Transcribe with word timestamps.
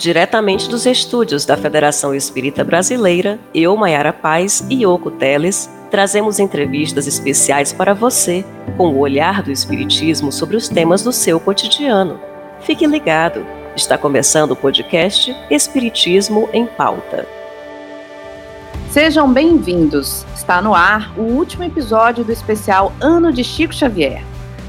Diretamente 0.00 0.66
dos 0.66 0.86
estúdios 0.86 1.44
da 1.44 1.58
Federação 1.58 2.14
Espírita 2.14 2.64
Brasileira, 2.64 3.38
eu, 3.54 3.76
Maiara 3.76 4.14
Paz 4.14 4.64
e 4.70 4.82
Yoko 4.82 5.10
Teles, 5.10 5.68
trazemos 5.90 6.38
entrevistas 6.38 7.06
especiais 7.06 7.70
para 7.70 7.92
você, 7.92 8.42
com 8.78 8.94
o 8.94 8.98
olhar 8.98 9.42
do 9.42 9.52
Espiritismo 9.52 10.32
sobre 10.32 10.56
os 10.56 10.70
temas 10.70 11.02
do 11.02 11.12
seu 11.12 11.38
cotidiano. 11.38 12.18
Fique 12.62 12.86
ligado, 12.86 13.44
está 13.76 13.98
começando 13.98 14.52
o 14.52 14.56
podcast 14.56 15.36
Espiritismo 15.50 16.48
em 16.50 16.64
Pauta. 16.64 17.28
Sejam 18.88 19.30
bem-vindos. 19.30 20.24
Está 20.34 20.62
no 20.62 20.74
ar 20.74 21.12
o 21.14 21.24
último 21.24 21.64
episódio 21.64 22.24
do 22.24 22.32
especial 22.32 22.90
Ano 23.02 23.30
de 23.30 23.44
Chico 23.44 23.74
Xavier. 23.74 24.24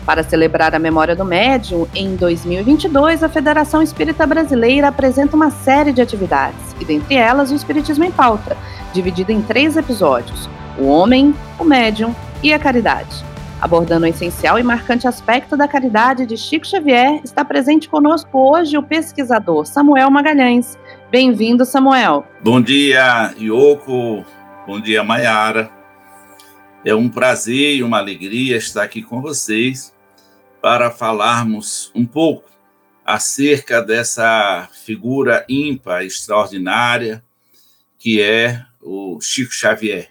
Para 0.06 0.24
celebrar 0.24 0.74
a 0.74 0.80
memória 0.80 1.16
do 1.16 1.24
médium, 1.24 1.88
em 1.94 2.16
2022, 2.16 3.24
a 3.24 3.30
Federação 3.30 3.82
Espírita 3.82 4.26
Brasileira 4.26 4.88
apresenta 4.88 5.36
uma 5.36 5.52
série 5.52 5.94
de 5.94 6.02
atividades, 6.02 6.76
e 6.80 6.86
dentre 6.86 7.16
elas 7.16 7.52
o 7.52 7.56
Espiritismo 7.56 8.04
em 8.04 8.12
Pauta, 8.12 8.58
dividido 8.94 9.32
em 9.32 9.42
três 9.42 9.78
episódios: 9.78 10.50
o 10.80 10.88
homem, 10.88 11.36
o 11.60 11.64
médium 11.64 12.16
e 12.42 12.52
a 12.52 12.60
caridade. 12.60 13.24
Abordando 13.62 14.08
o 14.08 14.10
essencial 14.10 14.58
e 14.58 14.64
marcante 14.64 15.08
aspecto 15.08 15.56
da 15.56 15.68
caridade 15.68 16.26
de 16.26 16.36
Chico 16.36 16.66
Xavier, 16.66 17.22
está 17.24 17.46
presente 17.46 17.88
conosco 17.88 18.30
hoje 18.40 18.76
o 18.76 18.82
pesquisador 18.82 19.68
Samuel 19.68 20.10
Magalhães. 20.10 20.80
Bem-vindo, 21.12 21.64
Samuel. 21.64 22.26
Bom 22.44 22.60
dia, 22.60 23.32
Yoko. 23.40 24.26
Bom 24.66 24.82
dia, 24.82 25.04
Maiara. 25.04 25.81
É 26.84 26.96
um 26.96 27.08
prazer 27.08 27.76
e 27.76 27.84
uma 27.84 28.00
alegria 28.00 28.58
estar 28.58 28.82
aqui 28.82 29.04
com 29.04 29.22
vocês 29.22 29.94
para 30.60 30.90
falarmos 30.90 31.92
um 31.94 32.08
pouco 32.08 32.50
acerca 33.06 33.84
dessa 33.84 34.68
figura 34.84 35.46
ímpar, 35.48 36.04
extraordinária, 36.04 37.24
que 38.00 38.20
é 38.20 38.66
o 38.82 39.20
Chico 39.22 39.54
Xavier, 39.54 40.10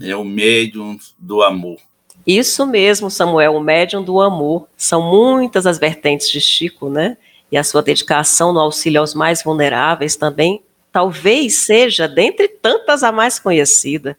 é 0.00 0.14
o 0.14 0.24
médium 0.24 0.96
do 1.18 1.42
amor. 1.42 1.78
Isso 2.24 2.64
mesmo, 2.64 3.10
Samuel, 3.10 3.56
o 3.56 3.60
médium 3.60 4.04
do 4.04 4.20
amor. 4.20 4.68
São 4.76 5.02
muitas 5.02 5.66
as 5.66 5.80
vertentes 5.80 6.30
de 6.30 6.40
Chico, 6.40 6.88
né? 6.88 7.16
E 7.50 7.56
a 7.56 7.64
sua 7.64 7.82
dedicação 7.82 8.52
no 8.52 8.60
auxílio 8.60 9.00
aos 9.00 9.14
mais 9.14 9.42
vulneráveis 9.42 10.14
também, 10.14 10.62
talvez 10.92 11.56
seja, 11.56 12.06
dentre 12.06 12.46
tantas, 12.46 13.02
a 13.02 13.10
mais 13.10 13.40
conhecida 13.40 14.16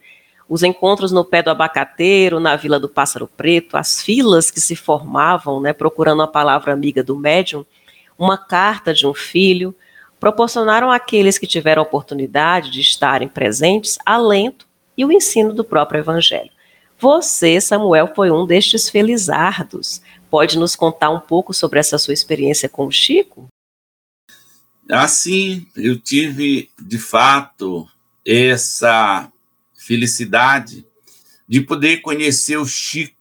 os 0.54 0.62
encontros 0.62 1.10
no 1.10 1.24
pé 1.24 1.42
do 1.42 1.50
abacateiro, 1.50 2.38
na 2.38 2.54
Vila 2.54 2.78
do 2.78 2.88
Pássaro 2.88 3.26
Preto, 3.26 3.76
as 3.76 4.00
filas 4.00 4.52
que 4.52 4.60
se 4.60 4.76
formavam, 4.76 5.60
né, 5.60 5.72
procurando 5.72 6.22
a 6.22 6.28
palavra 6.28 6.72
amiga 6.72 7.02
do 7.02 7.16
médium, 7.16 7.66
uma 8.16 8.38
carta 8.38 8.94
de 8.94 9.04
um 9.04 9.12
filho, 9.12 9.74
proporcionaram 10.20 10.92
àqueles 10.92 11.38
que 11.38 11.46
tiveram 11.48 11.82
oportunidade 11.82 12.70
de 12.70 12.80
estarem 12.80 13.26
presentes 13.26 13.98
alento 14.06 14.64
e 14.96 15.04
o 15.04 15.10
ensino 15.10 15.52
do 15.52 15.64
próprio 15.64 15.98
Evangelho. 15.98 16.52
Você, 17.00 17.60
Samuel, 17.60 18.12
foi 18.14 18.30
um 18.30 18.46
destes 18.46 18.88
felizardos. 18.88 20.00
Pode 20.30 20.56
nos 20.56 20.76
contar 20.76 21.10
um 21.10 21.18
pouco 21.18 21.52
sobre 21.52 21.80
essa 21.80 21.98
sua 21.98 22.14
experiência 22.14 22.68
com 22.68 22.86
o 22.86 22.92
Chico? 22.92 23.48
Assim, 24.88 25.66
eu 25.74 25.98
tive, 25.98 26.70
de 26.80 26.98
fato, 27.00 27.88
essa 28.24 29.28
felicidade 29.84 30.86
de 31.46 31.60
poder 31.60 31.98
conhecer 31.98 32.56
o 32.56 32.66
Chico 32.66 33.14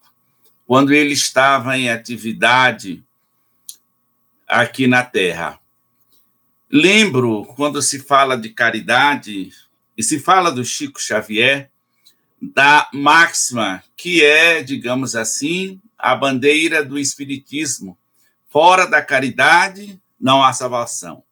quando 0.66 0.94
ele 0.94 1.12
estava 1.12 1.78
em 1.78 1.90
atividade 1.90 3.04
aqui 4.48 4.88
na 4.88 5.04
Terra. 5.04 5.60
Lembro, 6.72 7.46
quando 7.58 7.82
se 7.82 8.00
fala 8.00 8.38
de 8.38 8.50
caridade 8.50 9.52
e 9.98 10.02
se 10.02 10.20
fala 10.20 10.52
do 10.52 10.64
Chico 10.64 11.02
Xavier, 11.02 11.70
da 12.42 12.90
máxima 12.94 13.84
que 13.98 14.24
é, 14.24 14.64
digamos 14.64 15.16
assim, 15.16 15.82
a 15.98 16.16
bandeira 16.16 16.84
do 16.84 16.98
Espiritismo. 16.98 17.98
Fora 18.50 18.86
da 18.86 19.02
caridade 19.02 20.02
não 20.20 20.42
há 20.42 20.54
salvação. 20.54 21.24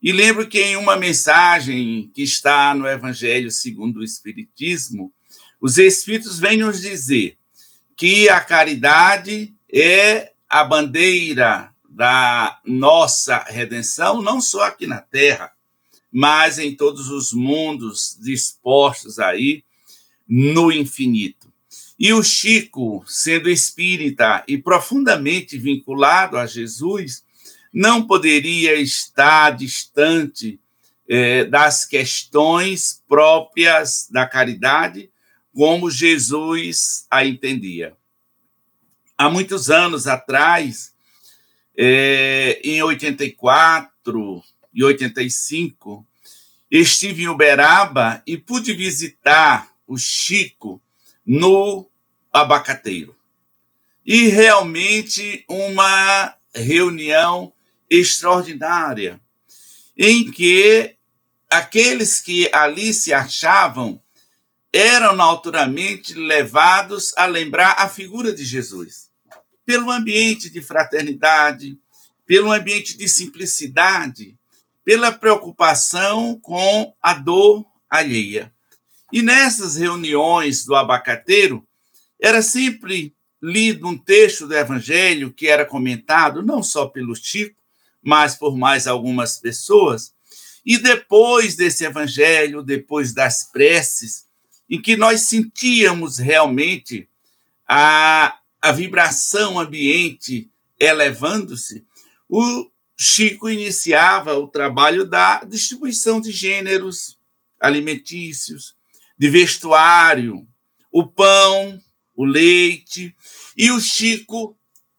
E 0.00 0.12
lembro 0.12 0.46
que 0.46 0.62
em 0.62 0.76
uma 0.76 0.96
mensagem 0.96 2.10
que 2.14 2.22
está 2.22 2.72
no 2.74 2.86
Evangelho 2.86 3.50
segundo 3.50 3.98
o 3.98 4.04
Espiritismo, 4.04 5.12
os 5.60 5.76
Espíritos 5.76 6.38
vêm 6.38 6.56
nos 6.56 6.80
dizer 6.80 7.36
que 7.96 8.28
a 8.28 8.40
caridade 8.40 9.52
é 9.72 10.32
a 10.48 10.62
bandeira 10.62 11.74
da 11.88 12.60
nossa 12.64 13.38
redenção, 13.48 14.22
não 14.22 14.40
só 14.40 14.66
aqui 14.66 14.86
na 14.86 15.00
Terra, 15.00 15.50
mas 16.12 16.60
em 16.60 16.76
todos 16.76 17.10
os 17.10 17.32
mundos 17.32 18.16
dispostos 18.20 19.18
aí 19.18 19.64
no 20.28 20.70
infinito. 20.70 21.52
E 21.98 22.12
o 22.12 22.22
Chico, 22.22 23.02
sendo 23.04 23.50
espírita 23.50 24.44
e 24.46 24.56
profundamente 24.56 25.58
vinculado 25.58 26.38
a 26.38 26.46
Jesus, 26.46 27.24
não 27.78 28.04
poderia 28.04 28.74
estar 28.74 29.50
distante 29.50 30.58
é, 31.08 31.44
das 31.44 31.84
questões 31.84 33.04
próprias 33.06 34.08
da 34.10 34.26
caridade, 34.26 35.08
como 35.54 35.88
Jesus 35.88 37.06
a 37.08 37.24
entendia. 37.24 37.96
Há 39.16 39.30
muitos 39.30 39.70
anos 39.70 40.08
atrás, 40.08 40.92
é, 41.76 42.60
em 42.64 42.82
84 42.82 44.42
e 44.74 44.82
85, 44.82 46.04
estive 46.68 47.22
em 47.22 47.28
Uberaba 47.28 48.20
e 48.26 48.36
pude 48.36 48.72
visitar 48.72 49.72
o 49.86 49.96
Chico 49.96 50.82
no 51.24 51.88
abacateiro. 52.32 53.14
E 54.04 54.26
realmente 54.30 55.44
uma 55.48 56.34
reunião 56.52 57.52
extraordinária, 57.90 59.20
em 59.96 60.30
que 60.30 60.96
aqueles 61.50 62.20
que 62.20 62.50
ali 62.52 62.92
se 62.92 63.12
achavam 63.12 64.00
eram 64.72 65.16
naturalmente 65.16 66.14
levados 66.14 67.12
a 67.16 67.26
lembrar 67.26 67.76
a 67.78 67.88
figura 67.88 68.32
de 68.32 68.44
Jesus, 68.44 69.10
pelo 69.64 69.90
ambiente 69.90 70.50
de 70.50 70.60
fraternidade, 70.60 71.78
pelo 72.26 72.52
ambiente 72.52 72.96
de 72.96 73.08
simplicidade, 73.08 74.36
pela 74.84 75.10
preocupação 75.10 76.38
com 76.40 76.94
a 77.02 77.14
dor 77.14 77.64
alheia. 77.88 78.52
E 79.12 79.22
nessas 79.22 79.76
reuniões 79.76 80.64
do 80.64 80.74
abacateiro, 80.74 81.66
era 82.20 82.42
sempre 82.42 83.14
lido 83.40 83.86
um 83.86 83.96
texto 83.96 84.46
do 84.46 84.54
Evangelho 84.54 85.32
que 85.32 85.46
era 85.46 85.64
comentado 85.64 86.42
não 86.42 86.62
só 86.62 86.86
pelo 86.86 87.14
Chico, 87.14 87.56
mas 88.02 88.34
por 88.34 88.56
mais 88.56 88.86
algumas 88.86 89.38
pessoas. 89.38 90.12
E 90.64 90.78
depois 90.78 91.56
desse 91.56 91.84
evangelho, 91.84 92.62
depois 92.62 93.12
das 93.12 93.44
preces, 93.50 94.26
em 94.68 94.80
que 94.80 94.96
nós 94.96 95.22
sentíamos 95.22 96.18
realmente 96.18 97.08
a, 97.66 98.38
a 98.60 98.72
vibração 98.72 99.58
ambiente 99.58 100.50
elevando-se, 100.78 101.84
o 102.28 102.70
Chico 102.96 103.48
iniciava 103.48 104.34
o 104.34 104.48
trabalho 104.48 105.06
da 105.06 105.44
distribuição 105.44 106.20
de 106.20 106.32
gêneros 106.32 107.18
alimentícios, 107.60 108.74
de 109.16 109.28
vestuário, 109.28 110.46
o 110.90 111.06
pão, 111.06 111.80
o 112.14 112.24
leite, 112.24 113.14
e 113.56 113.70
o 113.70 113.80
Chico 113.80 114.56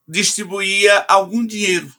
distribuía 0.07 1.05
algum 1.07 1.45
dinheiro 1.45 1.93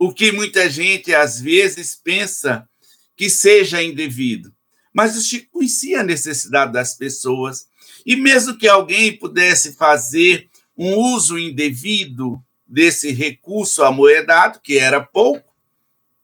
o 0.00 0.10
que 0.14 0.32
muita 0.32 0.70
gente 0.70 1.14
às 1.14 1.38
vezes 1.38 1.94
pensa 1.94 2.66
que 3.14 3.28
seja 3.28 3.82
indevido. 3.82 4.50
Mas 4.94 5.14
o 5.14 5.20
Chico 5.20 5.50
conhecia 5.52 6.00
a 6.00 6.04
necessidade 6.04 6.72
das 6.72 6.94
pessoas 6.94 7.66
e 8.06 8.16
mesmo 8.16 8.56
que 8.56 8.66
alguém 8.66 9.14
pudesse 9.18 9.74
fazer 9.74 10.48
um 10.74 10.94
uso 10.94 11.38
indevido 11.38 12.42
desse 12.66 13.12
recurso 13.12 13.84
amoedado, 13.84 14.60
que 14.60 14.78
era 14.78 15.02
pouco, 15.02 15.50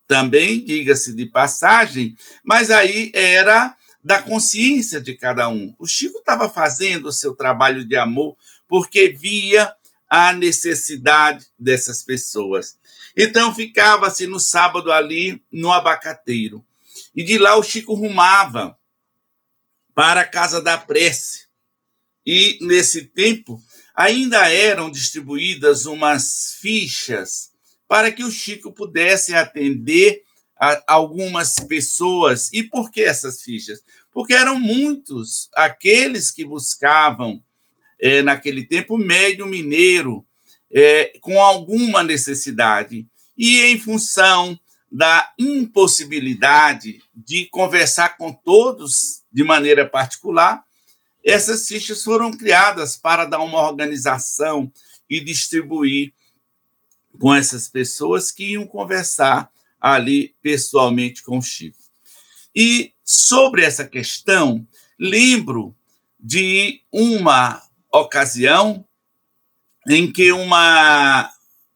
também, 0.07 0.63
diga-se 0.63 1.13
de 1.13 1.27
passagem, 1.27 2.17
mas 2.43 2.71
aí 2.71 3.11
era 3.13 3.75
da 4.03 4.21
consciência 4.21 4.99
de 4.99 5.13
cada 5.13 5.49
um. 5.49 5.75
O 5.77 5.85
Chico 5.85 6.17
estava 6.17 6.49
fazendo 6.49 7.09
o 7.09 7.13
seu 7.13 7.35
trabalho 7.35 7.85
de 7.85 7.95
amor 7.95 8.35
porque 8.67 9.09
via 9.09 9.71
a 10.09 10.33
necessidade 10.33 11.45
dessas 11.59 12.01
pessoas. 12.01 12.76
Então 13.17 13.53
ficava-se 13.53 14.27
no 14.27 14.39
sábado 14.39 14.91
ali 14.91 15.43
no 15.51 15.71
abacateiro. 15.71 16.63
E 17.15 17.23
de 17.23 17.39
lá 17.39 17.55
o 17.57 17.63
Chico 17.63 17.95
rumava 17.95 18.77
para 19.95 20.21
a 20.21 20.27
casa 20.27 20.61
da 20.61 20.77
prece. 20.77 21.47
E 22.23 22.59
nesse 22.61 23.05
tempo 23.05 23.59
ainda 23.95 24.47
eram 24.47 24.91
distribuídas 24.91 25.87
umas 25.87 26.57
fichas 26.61 27.49
para 27.87 28.11
que 28.11 28.23
o 28.23 28.29
Chico 28.29 28.71
pudesse 28.71 29.33
atender 29.33 30.21
algumas 30.85 31.55
pessoas. 31.55 32.51
E 32.53 32.61
por 32.61 32.91
que 32.91 33.01
essas 33.01 33.41
fichas? 33.41 33.81
Porque 34.11 34.35
eram 34.35 34.59
muitos 34.59 35.49
aqueles 35.55 36.29
que 36.29 36.45
buscavam, 36.45 37.43
é, 37.99 38.21
naquele 38.21 38.63
tempo, 38.63 38.95
médio 38.95 39.47
mineiro, 39.47 40.26
é, 40.71 41.13
com 41.21 41.41
alguma 41.41 42.03
necessidade. 42.03 43.07
E 43.37 43.61
em 43.61 43.79
função 43.79 44.59
da 44.91 45.31
impossibilidade 45.37 47.01
de 47.13 47.45
conversar 47.45 48.17
com 48.17 48.31
todos 48.33 49.23
de 49.31 49.43
maneira 49.43 49.87
particular, 49.87 50.63
essas 51.23 51.67
fichas 51.67 52.03
foram 52.03 52.31
criadas 52.31 52.95
para 52.95 53.25
dar 53.25 53.39
uma 53.39 53.61
organização 53.61 54.71
e 55.09 55.19
distribuir 55.19 56.13
com 57.19 57.33
essas 57.33 57.67
pessoas 57.67 58.31
que 58.31 58.53
iam 58.53 58.65
conversar 58.65 59.51
ali 59.79 60.35
pessoalmente 60.41 61.21
com 61.23 61.37
o 61.37 61.41
Chico. 61.41 61.77
E 62.55 62.93
sobre 63.03 63.63
essa 63.63 63.85
questão, 63.85 64.65
lembro 64.97 65.75
de 66.19 66.81
uma 66.91 67.61
ocasião 67.91 68.86
em 69.87 70.11
que 70.11 70.31
uma, 70.31 71.31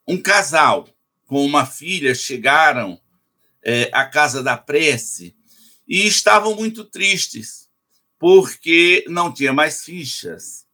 um 0.07 0.21
casal 0.21 0.87
com 1.25 1.45
uma 1.45 1.65
filha 1.65 2.13
chegaram 2.13 2.99
é, 3.63 3.89
à 3.93 4.05
casa 4.05 4.43
da 4.43 4.57
prece 4.57 5.35
e 5.87 6.05
estavam 6.05 6.55
muito 6.55 6.83
tristes 6.83 7.69
porque 8.19 9.03
não 9.07 9.33
tinha 9.33 9.51
mais 9.51 9.83
fichas. 9.83 10.65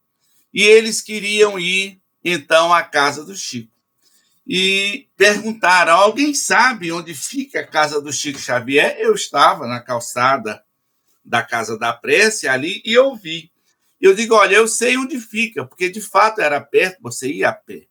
E 0.54 0.63
eles 0.63 1.01
queriam 1.01 1.60
ir, 1.60 2.01
então, 2.24 2.74
à 2.74 2.84
casa 2.84 3.24
do 3.24 3.36
Chico. 3.36 3.72
E 4.45 5.07
perguntaram: 5.16 5.94
alguém 5.94 6.33
sabe 6.33 6.92
onde 6.92 7.13
fica 7.13 7.60
a 7.60 7.68
casa 7.68 8.01
do 8.01 8.12
Chico 8.12 8.40
Xavier? 8.40 8.98
Eu 9.00 9.13
estava 9.13 9.68
na 9.68 9.80
calçada 9.80 10.63
da 11.24 11.44
Casa 11.44 11.78
da 11.78 11.94
Prece 11.94 12.48
ali 12.48 12.81
e 12.86 12.94
eu 12.94 13.16
vi. 13.16 13.51
Eu 14.00 14.14
digo: 14.14 14.36
olha, 14.36 14.56
eu 14.56 14.68
sei 14.68 14.98
onde 14.98 15.20
fica, 15.20 15.66
porque 15.66 15.90
de 15.90 16.02
fato 16.02 16.42
era 16.42 16.62
perto, 16.62 17.02
você 17.02 17.32
ia 17.32 17.50
a 17.50 17.54
pé. 17.54 17.88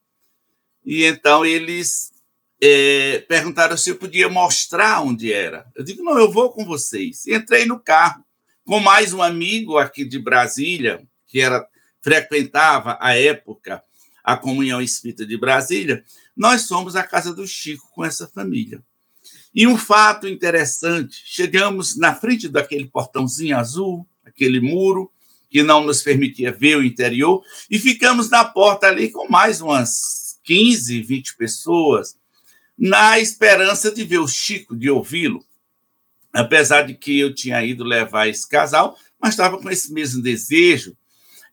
E 0.84 1.04
então 1.04 1.44
eles 1.44 2.12
é, 2.60 3.24
perguntaram 3.28 3.76
se 3.76 3.90
eu 3.90 3.96
podia 3.96 4.28
mostrar 4.28 5.02
onde 5.02 5.32
era. 5.32 5.66
Eu 5.74 5.84
digo: 5.84 6.02
não, 6.02 6.18
eu 6.18 6.30
vou 6.30 6.50
com 6.50 6.64
vocês. 6.64 7.26
entrei 7.26 7.66
no 7.66 7.78
carro 7.78 8.24
com 8.64 8.80
mais 8.80 9.12
um 9.12 9.22
amigo 9.22 9.78
aqui 9.78 10.04
de 10.04 10.18
Brasília, 10.18 11.06
que 11.26 11.40
era 11.40 11.66
frequentava 12.02 12.96
à 13.00 13.16
época 13.16 13.82
a 14.22 14.36
Comunhão 14.36 14.80
Espírita 14.80 15.24
de 15.24 15.38
Brasília, 15.38 16.04
nós 16.36 16.66
fomos 16.66 16.96
à 16.96 17.04
casa 17.04 17.32
do 17.32 17.46
Chico 17.46 17.88
com 17.92 18.04
essa 18.04 18.26
família. 18.26 18.82
E 19.54 19.66
um 19.66 19.78
fato 19.78 20.26
interessante, 20.26 21.22
chegamos 21.24 21.96
na 21.96 22.14
frente 22.14 22.48
daquele 22.48 22.86
portãozinho 22.86 23.56
azul, 23.56 24.06
aquele 24.24 24.60
muro 24.60 25.10
que 25.48 25.62
não 25.62 25.84
nos 25.84 26.02
permitia 26.02 26.52
ver 26.52 26.76
o 26.76 26.84
interior, 26.84 27.42
e 27.70 27.78
ficamos 27.78 28.28
na 28.30 28.44
porta 28.44 28.86
ali 28.86 29.10
com 29.10 29.28
mais 29.28 29.60
umas 29.60 30.38
15, 30.44 31.02
20 31.02 31.36
pessoas, 31.36 32.16
na 32.78 33.18
esperança 33.18 33.90
de 33.90 34.04
ver 34.04 34.18
o 34.18 34.28
Chico, 34.28 34.76
de 34.76 34.90
ouvi-lo 34.90 35.44
apesar 36.36 36.82
de 36.82 36.94
que 36.94 37.18
eu 37.18 37.34
tinha 37.34 37.64
ido 37.64 37.82
levar 37.82 38.28
esse 38.28 38.46
casal, 38.46 38.96
mas 39.20 39.30
estava 39.30 39.58
com 39.58 39.70
esse 39.70 39.92
mesmo 39.92 40.22
desejo. 40.22 40.96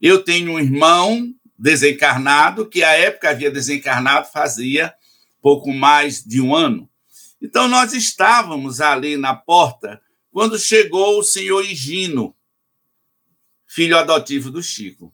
Eu 0.02 0.24
tenho 0.24 0.52
um 0.52 0.60
irmão 0.60 1.34
desencarnado, 1.58 2.68
que 2.68 2.84
à 2.84 2.92
época 2.92 3.30
havia 3.30 3.50
desencarnado 3.50 4.28
fazia 4.32 4.94
pouco 5.42 5.72
mais 5.72 6.24
de 6.24 6.42
um 6.42 6.54
ano. 6.54 6.90
Então, 7.42 7.68
nós 7.68 7.94
estávamos 7.94 8.82
ali 8.82 9.16
na 9.16 9.34
porta 9.34 10.02
quando 10.32 10.60
chegou 10.60 11.20
o 11.20 11.24
senhor 11.24 11.64
Higino, 11.64 12.36
filho 13.74 13.98
adotivo 13.98 14.52
do 14.52 14.62
Chico. 14.62 15.14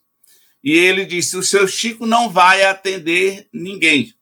E 0.63 0.71
ele 0.71 1.05
disse: 1.05 1.37
O 1.37 1.43
seu 1.43 1.67
Chico 1.67 2.05
não 2.05 2.29
vai 2.29 2.63
atender 2.63 3.47
ninguém. 3.53 4.13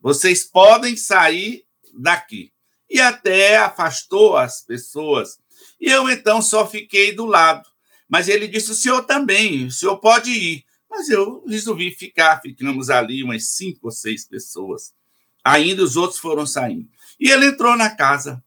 Vocês 0.00 0.42
podem 0.44 0.96
sair 0.96 1.64
daqui 1.94 2.52
e 2.90 3.00
até 3.00 3.56
afastou 3.58 4.36
as 4.36 4.62
pessoas. 4.62 5.38
E 5.80 5.88
eu 5.90 6.08
então 6.10 6.42
só 6.42 6.66
fiquei 6.66 7.12
do 7.12 7.26
lado. 7.26 7.68
Mas 8.08 8.28
ele 8.28 8.48
disse: 8.48 8.72
o 8.72 8.74
senhor 8.74 9.02
também, 9.04 9.66
o 9.66 9.70
senhor 9.70 9.98
pode 9.98 10.30
ir. 10.30 10.64
Mas 10.90 11.08
eu 11.08 11.44
resolvi 11.46 11.90
ficar, 11.92 12.40
ficamos 12.40 12.90
ali 12.90 13.22
umas 13.22 13.50
cinco 13.50 13.80
ou 13.84 13.90
seis 13.90 14.24
pessoas. 14.26 14.92
Ainda 15.44 15.84
os 15.84 15.96
outros 15.96 16.18
foram 16.18 16.46
saindo. 16.46 16.88
E 17.20 17.30
ele 17.30 17.46
entrou 17.46 17.76
na 17.76 17.90
casa. 17.90 18.42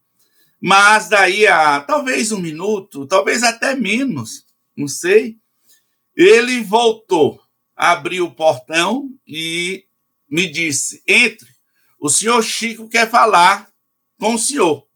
Mas 0.60 1.08
daí 1.08 1.46
a 1.46 1.80
talvez 1.80 2.32
um 2.32 2.38
minuto, 2.38 3.06
talvez 3.06 3.42
até 3.42 3.74
menos, 3.74 4.41
não 4.76 4.88
sei, 4.88 5.38
ele 6.16 6.62
voltou, 6.62 7.40
abriu 7.76 8.26
o 8.26 8.34
portão 8.34 9.10
e 9.26 9.86
me 10.28 10.46
disse: 10.50 11.02
entre, 11.06 11.48
o 12.00 12.08
senhor 12.08 12.42
Chico 12.42 12.88
quer 12.88 13.10
falar 13.10 13.70
com 14.18 14.34
o 14.34 14.38
senhor. 14.38 14.86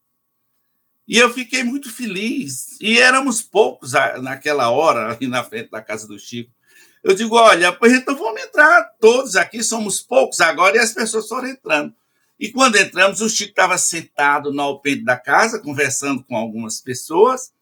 E 1.08 1.16
eu 1.16 1.32
fiquei 1.32 1.62
muito 1.62 1.92
feliz. 1.92 2.80
E 2.80 2.98
éramos 2.98 3.40
poucos 3.40 3.92
naquela 4.20 4.70
hora, 4.70 5.12
ali 5.12 5.28
na 5.28 5.44
frente 5.44 5.70
da 5.70 5.80
casa 5.80 6.06
do 6.06 6.18
Chico. 6.18 6.50
Eu 7.02 7.14
digo: 7.14 7.36
olha, 7.36 7.76
então 7.84 8.16
vamos 8.16 8.42
entrar 8.42 8.82
todos 9.00 9.36
aqui, 9.36 9.62
somos 9.62 10.00
poucos 10.00 10.40
agora, 10.40 10.76
e 10.76 10.80
as 10.80 10.92
pessoas 10.92 11.28
foram 11.28 11.48
entrando. 11.48 11.94
E 12.38 12.50
quando 12.50 12.76
entramos, 12.76 13.20
o 13.20 13.28
Chico 13.28 13.50
estava 13.50 13.78
sentado 13.78 14.52
no 14.52 14.60
alpendre 14.60 15.04
da 15.04 15.16
casa, 15.16 15.60
conversando 15.60 16.22
com 16.24 16.36
algumas 16.36 16.80
pessoas, 16.80 17.52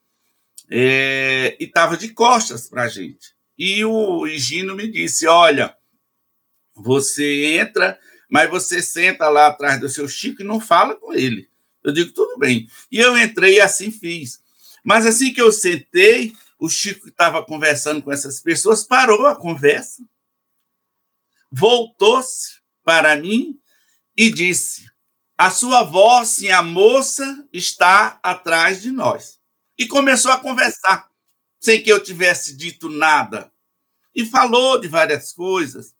é, 0.69 1.55
e 1.59 1.65
estava 1.65 1.97
de 1.97 2.09
costas 2.09 2.67
para 2.67 2.83
a 2.83 2.87
gente. 2.87 3.35
E 3.57 3.83
o 3.85 4.27
Higino 4.27 4.75
me 4.75 4.87
disse: 4.87 5.27
olha, 5.27 5.75
você 6.75 7.57
entra, 7.57 7.99
mas 8.29 8.49
você 8.49 8.81
senta 8.81 9.29
lá 9.29 9.47
atrás 9.47 9.79
do 9.79 9.89
seu 9.89 10.07
Chico 10.07 10.41
e 10.41 10.45
não 10.45 10.59
fala 10.59 10.95
com 10.95 11.13
ele. 11.13 11.49
Eu 11.83 11.93
digo, 11.93 12.11
tudo 12.11 12.37
bem. 12.37 12.67
E 12.91 12.97
eu 12.99 13.17
entrei 13.17 13.55
e 13.55 13.61
assim 13.61 13.91
fiz. 13.91 14.39
Mas 14.83 15.05
assim 15.05 15.31
que 15.31 15.41
eu 15.41 15.51
sentei, 15.51 16.33
o 16.59 16.67
Chico 16.67 17.07
estava 17.07 17.43
conversando 17.45 18.01
com 18.01 18.11
essas 18.11 18.39
pessoas, 18.39 18.83
parou 18.83 19.25
a 19.27 19.35
conversa, 19.35 20.03
voltou-se 21.51 22.59
para 22.83 23.15
mim 23.15 23.59
e 24.17 24.31
disse: 24.31 24.85
A 25.37 25.49
sua 25.49 25.83
voz, 25.83 26.39
e 26.39 26.51
a 26.51 26.61
moça, 26.61 27.47
está 27.53 28.19
atrás 28.21 28.81
de 28.81 28.91
nós. 28.91 29.39
E 29.77 29.87
começou 29.87 30.31
a 30.31 30.39
conversar, 30.39 31.09
sem 31.59 31.81
que 31.81 31.91
eu 31.91 32.01
tivesse 32.01 32.55
dito 32.55 32.89
nada. 32.89 33.51
E 34.13 34.25
falou 34.25 34.79
de 34.79 34.87
várias 34.87 35.33
coisas 35.33 35.93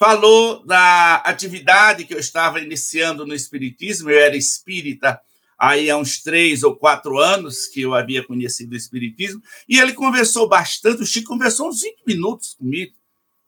falou 0.00 0.64
da 0.64 1.16
atividade 1.16 2.06
que 2.06 2.14
eu 2.14 2.18
estava 2.18 2.58
iniciando 2.58 3.26
no 3.26 3.34
Espiritismo. 3.34 4.08
Eu 4.08 4.18
era 4.18 4.34
espírita 4.34 5.20
aí 5.58 5.90
há 5.90 5.96
uns 5.98 6.22
três 6.22 6.62
ou 6.62 6.74
quatro 6.74 7.18
anos 7.18 7.66
que 7.66 7.82
eu 7.82 7.94
havia 7.94 8.24
conhecido 8.24 8.72
o 8.72 8.76
Espiritismo, 8.76 9.42
e 9.68 9.78
ele 9.78 9.92
conversou 9.92 10.48
bastante, 10.48 11.02
o 11.02 11.06
Chico 11.06 11.28
conversou 11.28 11.68
uns 11.68 11.82
20 11.82 11.96
minutos 12.06 12.54
comigo 12.54 12.94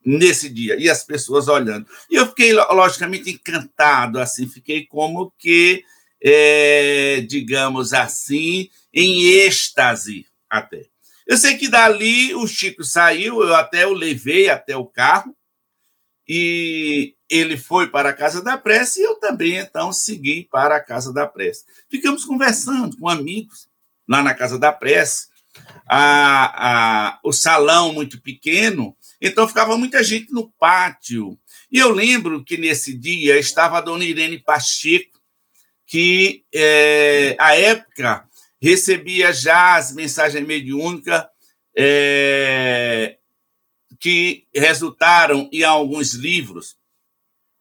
nesse 0.05 0.51
dia, 0.51 0.77
e 0.79 0.91
as 0.91 1.05
pessoas 1.05 1.49
olhando. 1.49 1.87
E 2.11 2.17
eu 2.17 2.27
fiquei, 2.27 2.53
logicamente, 2.53 3.31
encantado, 3.31 4.21
assim, 4.21 4.47
fiquei 4.47 4.85
como 4.85 5.33
que, 5.39 5.83
é, 6.23 7.21
digamos 7.29 7.93
assim, 7.93 8.71
em 8.93 9.25
êxtase 9.25 10.27
até. 10.49 10.87
Eu 11.27 11.37
sei 11.37 11.57
que 11.57 11.69
dali 11.69 12.35
o 12.35 12.47
Chico 12.47 12.85
saiu, 12.85 13.43
eu 13.43 13.55
até 13.55 13.87
o 13.87 13.93
levei 13.93 14.49
até 14.49 14.77
o 14.77 14.87
carro, 14.87 15.35
e 16.29 17.15
ele 17.29 17.57
foi 17.57 17.89
para 17.89 18.11
a 18.11 18.15
casa 18.15 18.43
da 18.43 18.57
prece 18.57 19.01
e 19.01 19.05
eu 19.05 19.17
também 19.17 19.57
então 19.57 19.93
segui 19.93 20.47
para 20.51 20.77
a 20.77 20.81
casa 20.81 21.13
da 21.13 21.27
prece. 21.27 21.65
Ficamos 21.91 22.25
conversando 22.25 22.97
com 22.97 23.09
amigos 23.09 23.69
lá 24.09 24.23
na 24.23 24.35
casa 24.35 24.59
da 24.59 24.73
prece, 24.73 25.29
a, 25.87 27.11
a, 27.11 27.21
o 27.25 27.33
salão 27.33 27.93
muito 27.93 28.21
pequeno, 28.21 28.97
então 29.21 29.49
ficava 29.49 29.77
muita 29.77 30.03
gente 30.03 30.33
no 30.33 30.51
pátio. 30.59 31.39
E 31.71 31.79
eu 31.79 31.91
lembro 31.91 32.45
que 32.45 32.57
nesse 32.57 32.97
dia 32.97 33.39
estava 33.39 33.79
a 33.79 33.81
dona 33.81 34.05
Irene 34.05 34.39
Pacheco, 34.39 35.12
que 35.93 36.47
é, 36.55 37.37
à 37.39 37.55
época 37.55 38.27
recebia 38.63 39.31
já 39.31 39.77
as 39.77 39.93
mensagens 39.93 40.43
mediúnicas 40.47 41.27
é, 41.77 43.19
que 44.01 44.47
resultaram 44.55 45.51
em 45.53 45.63
alguns 45.65 46.15
livros. 46.15 46.79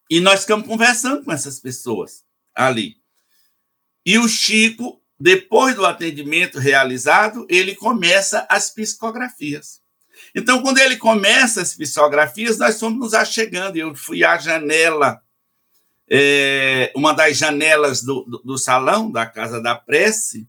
E 0.10 0.22
nós 0.22 0.42
ficamos 0.42 0.66
conversando 0.66 1.26
com 1.26 1.32
essas 1.34 1.60
pessoas 1.60 2.24
ali. 2.56 2.96
E 4.06 4.18
o 4.18 4.30
Chico, 4.30 5.04
depois 5.20 5.76
do 5.76 5.86
atendimento 5.86 6.58
realizado, 6.58 7.46
ele 7.50 7.76
começa 7.76 8.48
as 8.50 8.70
psicografias. 8.70 9.82
Então, 10.34 10.62
quando 10.62 10.78
ele 10.78 10.96
começa 10.96 11.62
as 11.62 11.76
psicografias, 11.76 12.58
nós 12.58 12.80
fomos 12.80 12.98
nos 12.98 13.14
achegando. 13.14 13.76
Eu 13.76 13.94
fui 13.94 14.24
à 14.24 14.38
janela 14.38 15.22
é, 16.14 16.92
uma 16.94 17.14
das 17.14 17.38
janelas 17.38 18.04
do, 18.04 18.26
do, 18.26 18.40
do 18.40 18.58
salão 18.58 19.10
da 19.10 19.26
casa 19.26 19.62
da 19.62 19.76
prece, 19.76 20.46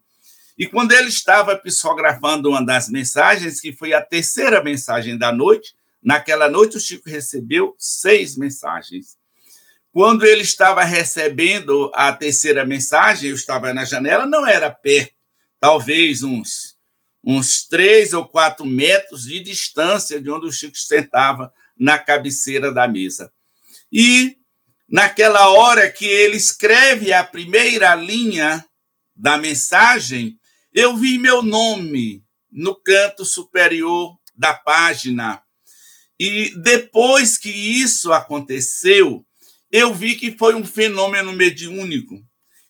e 0.58 0.66
quando 0.66 0.90
ele 0.90 1.08
estava 1.08 1.56
psicografando 1.56 2.50
uma 2.50 2.64
das 2.64 2.88
mensagens, 2.88 3.60
que 3.60 3.72
foi 3.72 3.92
a 3.92 4.02
terceira 4.02 4.62
mensagem 4.62 5.16
da 5.16 5.32
noite, 5.32 5.72
naquela 6.02 6.48
noite 6.48 6.76
o 6.76 6.80
Chico 6.80 7.08
recebeu 7.08 7.76
seis 7.78 8.36
mensagens. 8.36 9.16
Quando 9.92 10.26
ele 10.26 10.42
estava 10.42 10.82
recebendo 10.82 11.92
a 11.94 12.12
terceira 12.12 12.66
mensagem, 12.66 13.30
eu 13.30 13.36
estava 13.36 13.72
na 13.72 13.84
janela, 13.84 14.26
não 14.26 14.44
era 14.44 14.68
perto, 14.68 15.14
talvez 15.60 16.24
uns, 16.24 16.76
uns 17.22 17.68
três 17.68 18.12
ou 18.12 18.26
quatro 18.26 18.66
metros 18.66 19.24
de 19.24 19.38
distância 19.38 20.20
de 20.20 20.28
onde 20.28 20.46
o 20.46 20.52
Chico 20.52 20.76
sentava 20.76 21.52
na 21.78 22.00
cabeceira 22.00 22.72
da 22.72 22.88
mesa. 22.88 23.32
E 23.92 24.41
naquela 24.92 25.48
hora 25.48 25.90
que 25.90 26.04
ele 26.04 26.36
escreve 26.36 27.14
a 27.14 27.24
primeira 27.24 27.94
linha 27.94 28.62
da 29.16 29.38
mensagem, 29.38 30.38
eu 30.70 30.94
vi 30.98 31.16
meu 31.16 31.42
nome 31.42 32.22
no 32.50 32.74
canto 32.74 33.24
superior 33.24 34.18
da 34.36 34.52
página. 34.52 35.42
E 36.20 36.52
depois 36.62 37.38
que 37.38 37.48
isso 37.48 38.12
aconteceu, 38.12 39.24
eu 39.70 39.94
vi 39.94 40.14
que 40.14 40.36
foi 40.36 40.54
um 40.54 40.64
fenômeno 40.64 41.32
mediúnico 41.32 42.22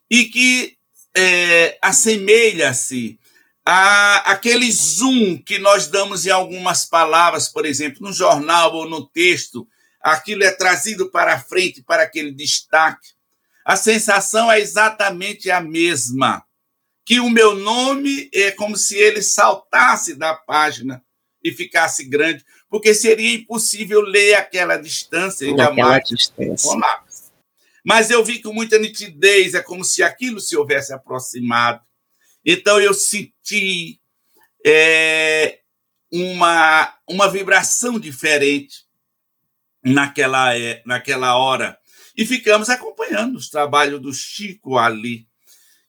e 0.09 0.27
que 0.27 0.77
é, 1.17 1.77
assemelha-se 1.83 3.19
a 3.67 4.31
aquele 4.31 4.71
zoom 4.71 5.37
que 5.39 5.59
nós 5.59 5.89
damos 5.89 6.25
em 6.25 6.31
algumas 6.31 6.85
palavras, 6.85 7.49
por 7.49 7.67
exemplo, 7.67 8.07
no 8.07 8.13
jornal 8.13 8.75
ou 8.75 8.89
no 8.89 9.05
texto, 9.07 9.67
aquilo 10.03 10.43
é 10.43 10.51
trazido 10.51 11.11
para 11.11 11.39
frente 11.39 11.83
para 11.83 12.03
aquele 12.03 12.33
destaque. 12.33 13.11
A 13.65 13.77
sensação 13.77 14.51
é 14.51 14.59
exatamente 14.59 15.51
a 15.51 15.61
mesma, 15.61 16.45
que 17.05 17.21
o 17.21 17.31
meu 17.31 17.55
nome 17.55 18.29
é 18.35 18.51
como 18.51 18.77
se 18.77 18.97
ele 18.97 19.23
saltasse 19.23 20.15
da 20.15 20.35
página 20.35 21.03
e 21.43 21.53
ficasse 21.53 22.05
grande, 22.05 22.45
porque 22.69 22.95
seria 22.95 23.35
impossível 23.35 24.01
ler 24.01 24.35
aquela 24.35 24.77
distância, 24.77 25.49
Naquela 25.49 25.89
mais 25.89 26.09
distância. 26.09 26.71
Mas 27.85 28.11
eu 28.11 28.25
vi 28.25 28.41
com 28.41 28.53
muita 28.53 28.79
nitidez, 28.79 29.55
é 29.55 29.61
como 29.61 29.85
se 29.85 30.03
aquilo 30.03 30.41
se 30.41 30.57
houvesse 30.57 30.93
aproximado. 30.93 31.81
Então 32.45 32.81
eu 32.81 32.95
senti 32.95 34.01
é, 34.65 35.61
uma, 36.11 36.95
uma 37.09 37.29
vibração 37.29 37.99
diferente 37.99 38.85
naquela, 39.85 40.57
é, 40.57 40.83
naquela 40.87 41.37
hora. 41.37 41.79
E 42.17 42.27
ficamos 42.27 42.69
acompanhando 42.69 43.37
os 43.37 43.49
trabalhos 43.49 44.01
do 44.01 44.13
Chico 44.13 44.79
ali. 44.79 45.27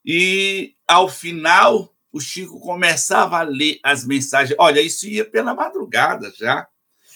E, 0.06 0.76
ao 0.88 1.10
final, 1.10 1.94
o 2.12 2.20
Chico 2.20 2.60
começava 2.60 3.40
a 3.40 3.44
ler 3.44 3.80
as 3.84 4.06
mensagens. 4.06 4.56
Olha, 4.60 4.82
isso 4.82 5.08
ia 5.08 5.26
pela 5.26 5.54
madrugada 5.54 6.32
já. 6.38 6.68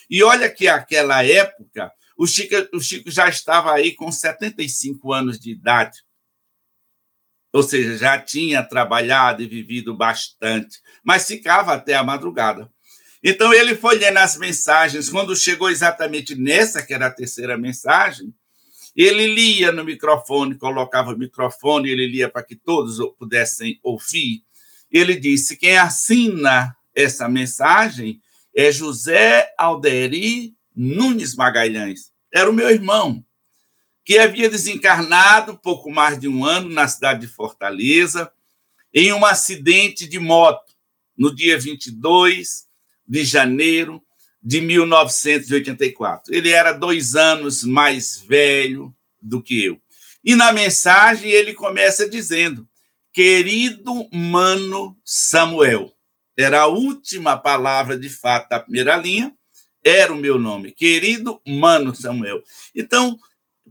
E 0.09 0.23
olha 0.23 0.49
que 0.49 0.67
aquela 0.67 1.23
época, 1.23 1.91
o 2.17 2.25
Chico, 2.25 2.55
o 2.73 2.81
Chico 2.81 3.11
já 3.11 3.27
estava 3.29 3.73
aí 3.73 3.93
com 3.93 4.11
75 4.11 5.13
anos 5.13 5.39
de 5.39 5.51
idade. 5.51 6.03
Ou 7.53 7.63
seja, 7.63 7.97
já 7.97 8.19
tinha 8.19 8.63
trabalhado 8.63 9.41
e 9.41 9.47
vivido 9.47 9.95
bastante, 9.95 10.79
mas 11.03 11.25
ficava 11.25 11.73
até 11.73 11.95
a 11.95 12.03
madrugada. 12.03 12.71
Então 13.29 13.53
ele 13.53 13.75
foi 13.75 13.97
lendo 13.97 14.17
as 14.19 14.37
mensagens. 14.37 15.09
Quando 15.09 15.35
chegou 15.35 15.69
exatamente 15.69 16.33
nessa, 16.33 16.81
que 16.81 16.93
era 16.93 17.07
a 17.07 17.11
terceira 17.11 17.57
mensagem, 17.57 18.33
ele 18.95 19.27
lia 19.27 19.71
no 19.71 19.83
microfone, 19.83 20.55
colocava 20.55 21.11
o 21.11 21.17
microfone, 21.17 21.89
ele 21.89 22.07
lia 22.07 22.29
para 22.29 22.41
que 22.41 22.55
todos 22.55 22.97
pudessem 23.19 23.79
ouvir 23.83 24.47
ele 24.91 25.15
disse: 25.15 25.57
quem 25.57 25.77
assina 25.77 26.75
essa 26.95 27.27
mensagem 27.27 28.21
é 28.55 28.71
José 28.71 29.53
Alderi 29.57 30.55
Nunes 30.75 31.35
Magalhães. 31.35 32.11
Era 32.33 32.49
o 32.49 32.53
meu 32.53 32.69
irmão, 32.69 33.23
que 34.03 34.17
havia 34.17 34.49
desencarnado 34.49 35.57
pouco 35.57 35.91
mais 35.91 36.19
de 36.19 36.27
um 36.27 36.45
ano 36.45 36.69
na 36.69 36.87
cidade 36.87 37.21
de 37.21 37.27
Fortaleza, 37.27 38.31
em 38.93 39.11
um 39.11 39.25
acidente 39.25 40.07
de 40.07 40.19
moto, 40.19 40.73
no 41.17 41.33
dia 41.35 41.59
22 41.59 42.66
de 43.07 43.23
janeiro 43.23 44.01
de 44.41 44.61
1984. 44.61 46.33
Ele 46.33 46.49
era 46.49 46.73
dois 46.73 47.15
anos 47.15 47.63
mais 47.63 48.17
velho 48.17 48.93
do 49.21 49.41
que 49.41 49.63
eu. 49.63 49.79
E 50.23 50.35
na 50.35 50.51
mensagem 50.51 51.29
ele 51.29 51.53
começa 51.53 52.07
dizendo: 52.07 52.67
querido 53.13 54.07
mano 54.11 54.97
Samuel. 55.03 55.91
Era 56.35 56.61
a 56.61 56.67
última 56.67 57.35
palavra, 57.35 57.97
de 57.97 58.09
fato, 58.09 58.49
da 58.49 58.59
primeira 58.59 58.95
linha, 58.95 59.33
era 59.83 60.13
o 60.13 60.17
meu 60.17 60.37
nome, 60.37 60.71
querido 60.71 61.41
mano 61.47 61.95
Samuel. 61.95 62.43
Então, 62.75 63.17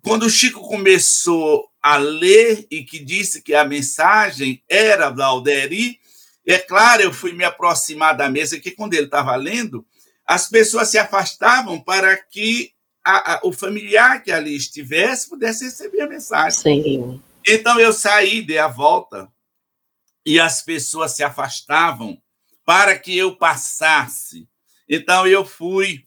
quando 0.03 0.25
o 0.25 0.31
Chico 0.31 0.61
começou 0.67 1.69
a 1.81 1.97
ler 1.97 2.67
e 2.71 2.83
que 2.83 2.99
disse 2.99 3.43
que 3.43 3.55
a 3.55 3.65
mensagem 3.65 4.63
era 4.69 5.11
da 5.11 5.27
Alderi, 5.27 6.01
é 6.47 6.59
claro, 6.59 7.03
eu 7.03 7.13
fui 7.13 7.33
me 7.33 7.45
aproximar 7.45 8.17
da 8.17 8.29
mesa, 8.29 8.61
que 8.61 8.71
quando 8.71 8.95
ele 8.95 9.07
estava 9.07 9.35
lendo, 9.35 9.85
as 10.25 10.49
pessoas 10.49 10.89
se 10.89 10.99
afastavam 10.99 11.81
para 11.81 12.17
que 12.17 12.73
a, 13.05 13.35
a, 13.35 13.41
o 13.45 13.53
familiar 13.53 14.23
que 14.23 14.33
ali 14.33 14.55
estivesse 14.57 15.29
pudesse 15.29 15.65
receber 15.65 16.03
a 16.03 16.09
mensagem. 16.09 16.59
Sim. 16.59 17.23
Então 17.47 17.79
eu 17.79 17.93
saí, 17.93 18.43
dei 18.43 18.59
a 18.59 18.69
volta 18.69 19.29
e 20.25 20.41
as 20.41 20.63
pessoas 20.63 21.13
se 21.13 21.23
afastavam 21.23 22.21
para 22.65 22.99
que 22.99 23.17
eu 23.17 23.37
passasse. 23.37 24.49
Então 24.89 25.27
eu 25.27 25.45
fui 25.45 26.05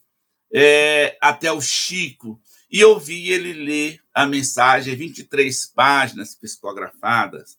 é, 0.53 1.17
até 1.22 1.51
o 1.51 1.62
Chico 1.62 2.41
e 2.69 2.84
ouvi 2.84 3.31
ele 3.31 3.53
ler 3.53 4.01
a 4.13 4.25
mensagem, 4.25 4.96
23 4.96 5.65
páginas 5.67 6.36
psicografadas, 6.36 7.58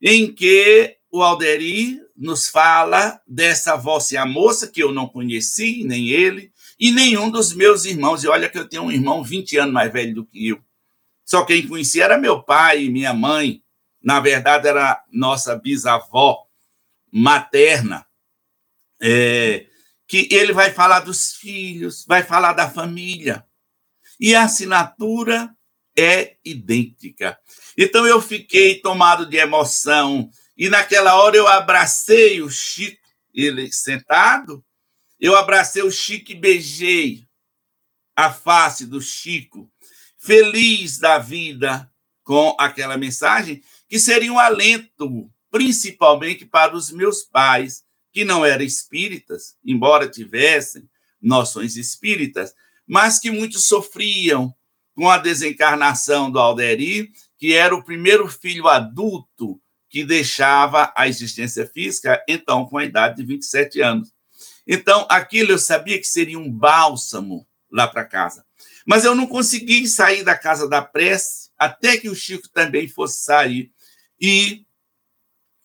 em 0.00 0.32
que 0.32 0.98
o 1.12 1.22
Alderi 1.22 2.00
nos 2.16 2.48
fala 2.48 3.20
dessa 3.26 3.76
vossa 3.76 4.18
a 4.18 4.24
moça 4.24 4.66
que 4.66 4.82
eu 4.82 4.90
não 4.90 5.06
conheci, 5.06 5.84
nem 5.84 6.08
ele, 6.08 6.50
e 6.80 6.90
nenhum 6.90 7.30
dos 7.30 7.52
meus 7.52 7.84
irmãos. 7.84 8.24
E 8.24 8.28
olha 8.28 8.48
que 8.48 8.58
eu 8.58 8.66
tenho 8.66 8.84
um 8.84 8.90
irmão 8.90 9.22
20 9.22 9.58
anos 9.58 9.74
mais 9.74 9.92
velho 9.92 10.14
do 10.14 10.24
que 10.24 10.48
eu. 10.48 10.58
Só 11.22 11.44
quem 11.44 11.68
conhecia 11.68 12.04
era 12.04 12.16
meu 12.16 12.42
pai 12.42 12.84
e 12.84 12.90
minha 12.90 13.12
mãe, 13.12 13.62
na 14.02 14.20
verdade, 14.20 14.66
era 14.66 15.04
nossa 15.12 15.54
bisavó 15.54 16.46
materna, 17.12 18.06
é, 19.00 19.66
que 20.08 20.28
ele 20.30 20.54
vai 20.54 20.72
falar 20.72 21.00
dos 21.00 21.34
filhos, 21.34 22.06
vai 22.08 22.22
falar 22.22 22.54
da 22.54 22.70
família. 22.70 23.44
E 24.18 24.34
a 24.34 24.44
assinatura 24.44 25.54
é 25.96 26.36
idêntica. 26.42 27.38
Então 27.76 28.06
eu 28.06 28.20
fiquei 28.20 28.80
tomado 28.80 29.26
de 29.26 29.36
emoção, 29.36 30.30
e 30.56 30.68
naquela 30.68 31.16
hora 31.16 31.36
eu 31.36 31.46
abracei 31.48 32.42
o 32.42 32.50
Chico, 32.50 33.00
ele 33.32 33.72
sentado, 33.72 34.64
eu 35.18 35.36
abracei 35.36 35.82
o 35.82 35.90
Chico 35.90 36.32
e 36.32 36.34
beijei 36.34 37.26
a 38.14 38.32
face 38.32 38.86
do 38.86 39.00
Chico, 39.00 39.70
feliz 40.18 40.98
da 40.98 41.18
vida 41.18 41.90
com 42.22 42.54
aquela 42.58 42.96
mensagem, 42.96 43.62
que 43.88 43.98
seria 43.98 44.32
um 44.32 44.38
alento, 44.38 45.30
principalmente 45.50 46.44
para 46.44 46.76
os 46.76 46.90
meus 46.90 47.22
pais, 47.22 47.82
que 48.12 48.24
não 48.24 48.44
eram 48.44 48.64
espíritas, 48.64 49.56
embora 49.64 50.08
tivessem 50.08 50.88
noções 51.20 51.76
espíritas, 51.76 52.54
mas 52.86 53.18
que 53.18 53.30
muitos 53.30 53.64
sofriam 53.64 54.54
com 54.94 55.08
a 55.08 55.16
desencarnação 55.16 56.30
do 56.30 56.38
Alderi, 56.38 57.10
que 57.38 57.54
era 57.54 57.74
o 57.74 57.82
primeiro 57.82 58.28
filho 58.28 58.68
adulto 58.68 59.60
que 59.92 60.04
deixava 60.04 60.90
a 60.96 61.06
existência 61.06 61.66
física, 61.66 62.24
então 62.26 62.64
com 62.64 62.78
a 62.78 62.84
idade 62.84 63.16
de 63.16 63.24
27 63.24 63.82
anos. 63.82 64.10
Então, 64.66 65.06
aquilo 65.10 65.52
eu 65.52 65.58
sabia 65.58 65.98
que 65.98 66.06
seria 66.06 66.38
um 66.38 66.50
bálsamo 66.50 67.46
lá 67.70 67.86
para 67.86 68.06
casa. 68.06 68.42
Mas 68.86 69.04
eu 69.04 69.14
não 69.14 69.26
consegui 69.26 69.86
sair 69.86 70.24
da 70.24 70.34
casa 70.34 70.66
da 70.66 70.80
prece 70.80 71.50
até 71.58 71.98
que 71.98 72.08
o 72.08 72.14
Chico 72.14 72.48
também 72.48 72.88
fosse 72.88 73.22
sair 73.22 73.70
e 74.18 74.64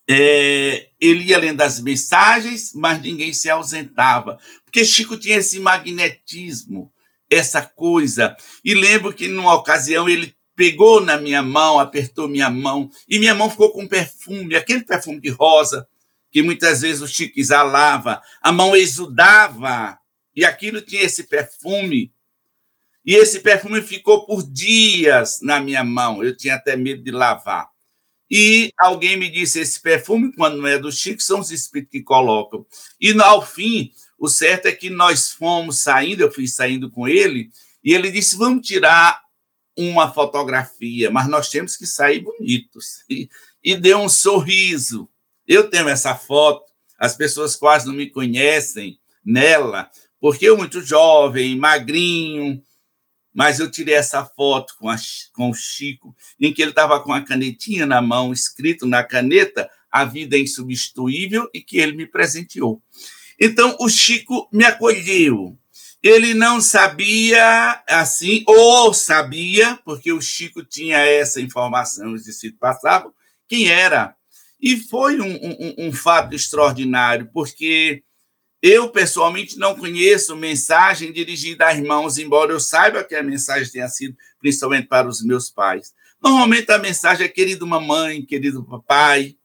é, 0.06 0.90
ele 1.00 1.24
ia 1.24 1.38
lendo 1.38 1.62
as 1.62 1.80
mensagens, 1.80 2.74
mas 2.74 3.00
ninguém 3.00 3.32
se 3.32 3.48
ausentava, 3.48 4.38
porque 4.62 4.84
Chico 4.84 5.16
tinha 5.16 5.38
esse 5.38 5.58
magnetismo, 5.58 6.92
essa 7.30 7.62
coisa. 7.62 8.36
E 8.62 8.74
lembro 8.74 9.14
que 9.14 9.26
numa 9.26 9.54
ocasião 9.54 10.06
ele 10.06 10.36
pegou 10.58 11.00
na 11.00 11.16
minha 11.16 11.40
mão, 11.40 11.78
apertou 11.78 12.26
minha 12.26 12.50
mão, 12.50 12.90
e 13.08 13.20
minha 13.20 13.32
mão 13.32 13.48
ficou 13.48 13.70
com 13.70 13.86
perfume, 13.86 14.56
aquele 14.56 14.82
perfume 14.82 15.20
de 15.20 15.28
rosa, 15.28 15.86
que 16.32 16.42
muitas 16.42 16.80
vezes 16.80 17.00
o 17.00 17.06
Chico 17.06 17.38
exalava, 17.38 18.20
a 18.42 18.50
mão 18.50 18.74
exudava, 18.74 19.96
e 20.34 20.44
aquilo 20.44 20.82
tinha 20.82 21.02
esse 21.02 21.28
perfume. 21.28 22.12
E 23.06 23.14
esse 23.14 23.38
perfume 23.38 23.80
ficou 23.82 24.26
por 24.26 24.42
dias 24.42 25.38
na 25.42 25.60
minha 25.60 25.84
mão. 25.84 26.24
Eu 26.24 26.36
tinha 26.36 26.56
até 26.56 26.76
medo 26.76 27.04
de 27.04 27.12
lavar. 27.12 27.68
E 28.28 28.72
alguém 28.76 29.16
me 29.16 29.30
disse: 29.30 29.60
esse 29.60 29.80
perfume, 29.80 30.32
quando 30.34 30.58
não 30.58 30.66
é 30.66 30.76
do 30.76 30.90
Chico, 30.90 31.22
são 31.22 31.38
os 31.38 31.52
espíritos 31.52 31.92
que 31.92 32.02
colocam. 32.02 32.66
E 33.00 33.12
ao 33.22 33.46
fim, 33.46 33.92
o 34.18 34.28
certo 34.28 34.66
é 34.66 34.72
que 34.72 34.90
nós 34.90 35.30
fomos 35.30 35.78
saindo, 35.78 36.20
eu 36.20 36.32
fui 36.32 36.48
saindo 36.48 36.90
com 36.90 37.06
ele, 37.06 37.48
e 37.82 37.94
ele 37.94 38.10
disse: 38.10 38.36
vamos 38.36 38.66
tirar 38.66 39.27
uma 39.78 40.12
fotografia, 40.12 41.08
mas 41.08 41.28
nós 41.28 41.48
temos 41.48 41.76
que 41.76 41.86
sair 41.86 42.20
bonitos. 42.20 43.04
E, 43.08 43.28
e 43.62 43.76
deu 43.76 43.98
um 43.98 44.08
sorriso. 44.08 45.08
Eu 45.46 45.70
tenho 45.70 45.88
essa 45.88 46.16
foto, 46.16 46.64
as 46.98 47.16
pessoas 47.16 47.54
quase 47.54 47.86
não 47.86 47.94
me 47.94 48.10
conhecem 48.10 48.98
nela, 49.24 49.88
porque 50.20 50.48
eu 50.48 50.56
muito 50.56 50.80
jovem, 50.80 51.56
magrinho, 51.56 52.60
mas 53.32 53.60
eu 53.60 53.70
tirei 53.70 53.94
essa 53.94 54.24
foto 54.24 54.74
com, 54.78 54.88
a, 54.88 54.96
com 55.32 55.50
o 55.50 55.54
Chico, 55.54 56.14
em 56.40 56.52
que 56.52 56.60
ele 56.60 56.72
estava 56.72 57.00
com 57.00 57.12
a 57.12 57.22
canetinha 57.22 57.86
na 57.86 58.02
mão, 58.02 58.32
escrito 58.32 58.84
na 58.84 59.04
caneta, 59.04 59.70
a 59.90 60.04
vida 60.04 60.36
é 60.36 60.40
insubstituível, 60.40 61.48
e 61.54 61.60
que 61.60 61.78
ele 61.78 61.92
me 61.92 62.04
presenteou. 62.04 62.82
Então, 63.40 63.76
o 63.78 63.88
Chico 63.88 64.48
me 64.52 64.64
acolheu. 64.64 65.56
Ele 66.08 66.32
não 66.32 66.58
sabia 66.58 67.82
assim, 67.86 68.42
ou 68.46 68.94
sabia, 68.94 69.78
porque 69.84 70.10
o 70.10 70.22
Chico 70.22 70.64
tinha 70.64 70.96
essa 71.00 71.38
informação, 71.38 72.14
os 72.14 72.24
discípulos 72.24 72.58
passavam, 72.58 73.12
quem 73.46 73.68
era. 73.68 74.16
E 74.58 74.78
foi 74.78 75.20
um, 75.20 75.34
um, 75.34 75.74
um 75.88 75.92
fato 75.92 76.34
extraordinário, 76.34 77.28
porque 77.30 78.02
eu, 78.62 78.88
pessoalmente, 78.88 79.58
não 79.58 79.76
conheço 79.76 80.34
mensagem 80.34 81.12
dirigida 81.12 81.66
a 81.66 81.74
irmãos, 81.74 82.16
embora 82.16 82.52
eu 82.52 82.58
saiba 82.58 83.04
que 83.04 83.14
a 83.14 83.22
mensagem 83.22 83.70
tenha 83.70 83.88
sido 83.88 84.16
principalmente 84.40 84.88
para 84.88 85.06
os 85.06 85.22
meus 85.22 85.50
pais. 85.50 85.92
Normalmente 86.22 86.72
a 86.72 86.78
mensagem 86.78 87.26
é 87.26 87.28
querido 87.28 87.66
mamãe, 87.66 88.24
querido 88.24 88.64
papai, 88.64 89.36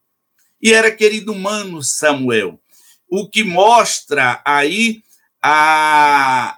e 0.62 0.72
era 0.72 0.90
querido 0.90 1.36
mano 1.36 1.84
Samuel, 1.84 2.58
o 3.10 3.30
que 3.30 3.44
mostra 3.44 4.42
aí 4.46 5.04
a, 5.44 6.58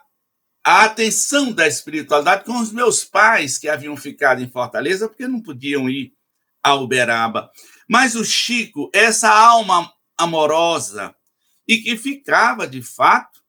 a 0.63 0.83
atenção 0.83 1.51
da 1.51 1.67
espiritualidade 1.67 2.43
com 2.43 2.59
os 2.59 2.71
meus 2.71 3.03
pais 3.03 3.57
que 3.57 3.67
haviam 3.67 3.97
ficado 3.97 4.43
em 4.43 4.49
Fortaleza, 4.49 5.07
porque 5.09 5.27
não 5.27 5.41
podiam 5.41 5.89
ir 5.89 6.13
a 6.61 6.75
Uberaba. 6.75 7.51
Mas 7.89 8.15
o 8.15 8.23
Chico, 8.23 8.91
essa 8.93 9.29
alma 9.29 9.91
amorosa, 10.17 11.15
e 11.67 11.77
que 11.77 11.97
ficava, 11.97 12.67
de 12.67 12.83
fato, 12.83 13.41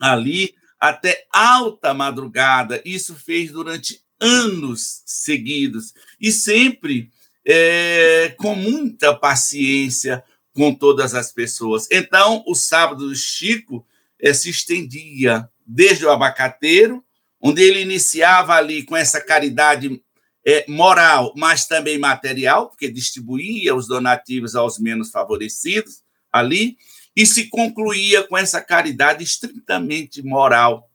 ali 0.00 0.54
até 0.78 1.26
alta 1.32 1.92
madrugada. 1.92 2.80
Isso 2.84 3.14
fez 3.14 3.50
durante 3.50 4.00
anos 4.20 5.02
seguidos 5.04 5.92
e 6.20 6.30
sempre 6.30 7.10
é, 7.44 8.34
com 8.38 8.54
muita 8.54 9.14
paciência 9.14 10.24
com 10.54 10.74
todas 10.74 11.14
as 11.14 11.32
pessoas. 11.32 11.88
Então, 11.90 12.42
o 12.46 12.54
sábado 12.54 13.08
do 13.08 13.14
Chico 13.14 13.86
é, 14.20 14.32
se 14.32 14.50
estendia 14.50 15.48
desde 15.66 16.04
o 16.04 16.10
abacateiro, 16.10 17.04
onde 17.40 17.62
ele 17.62 17.80
iniciava 17.80 18.54
ali 18.54 18.82
com 18.82 18.96
essa 18.96 19.20
caridade 19.20 20.02
é, 20.44 20.64
moral, 20.68 21.32
mas 21.36 21.66
também 21.66 21.98
material, 21.98 22.68
porque 22.68 22.90
distribuía 22.90 23.74
os 23.74 23.88
donativos 23.88 24.54
aos 24.54 24.78
menos 24.78 25.10
favorecidos 25.10 26.02
ali, 26.32 26.76
e 27.16 27.26
se 27.26 27.48
concluía 27.48 28.22
com 28.22 28.36
essa 28.36 28.60
caridade 28.60 29.24
estritamente 29.24 30.22
moral, 30.22 30.88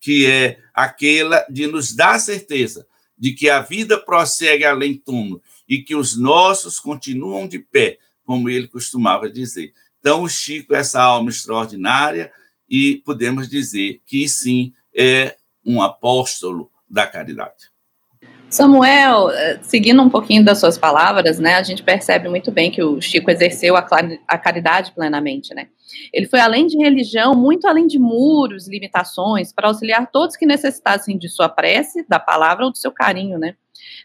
que 0.00 0.26
é 0.26 0.58
aquela 0.74 1.46
de 1.48 1.66
nos 1.66 1.94
dar 1.94 2.18
certeza 2.18 2.86
de 3.16 3.32
que 3.32 3.48
a 3.48 3.60
vida 3.60 3.98
prossegue 3.98 4.64
além 4.64 4.96
túmulo 4.96 5.42
e 5.68 5.82
que 5.82 5.94
os 5.94 6.16
nossos 6.16 6.80
continuam 6.80 7.46
de 7.46 7.58
pé, 7.58 7.98
como 8.24 8.48
ele 8.48 8.66
costumava 8.66 9.30
dizer. 9.30 9.72
Então, 10.00 10.22
o 10.22 10.28
Chico, 10.28 10.74
essa 10.74 11.00
alma 11.00 11.30
extraordinária, 11.30 12.32
e 12.70 13.02
podemos 13.04 13.48
dizer 13.48 14.00
que 14.06 14.28
sim, 14.28 14.72
é 14.96 15.36
um 15.64 15.82
apóstolo 15.82 16.70
da 16.88 17.06
caridade. 17.06 17.70
Samuel, 18.50 19.30
eh, 19.30 19.60
seguindo 19.62 20.02
um 20.02 20.10
pouquinho 20.10 20.44
das 20.44 20.58
suas 20.58 20.76
palavras, 20.76 21.38
né, 21.38 21.54
a 21.54 21.62
gente 21.62 21.84
percebe 21.84 22.28
muito 22.28 22.50
bem 22.50 22.68
que 22.68 22.82
o 22.82 23.00
Chico 23.00 23.30
exerceu 23.30 23.76
a, 23.76 24.38
caridade 24.38 24.92
plenamente, 24.92 25.54
né? 25.54 25.68
Ele 26.12 26.26
foi 26.26 26.40
além 26.40 26.66
de 26.66 26.76
religião, 26.76 27.32
muito 27.32 27.68
além 27.68 27.86
de 27.86 27.96
muros, 27.96 28.68
limitações, 28.68 29.52
para 29.52 29.68
auxiliar 29.68 30.10
todos 30.10 30.36
que 30.36 30.44
necessitassem 30.44 31.16
de 31.16 31.28
sua 31.28 31.48
prece, 31.48 32.04
da 32.08 32.18
palavra 32.18 32.64
ou 32.64 32.72
do 32.72 32.76
seu 32.76 32.90
carinho, 32.90 33.38
né? 33.38 33.54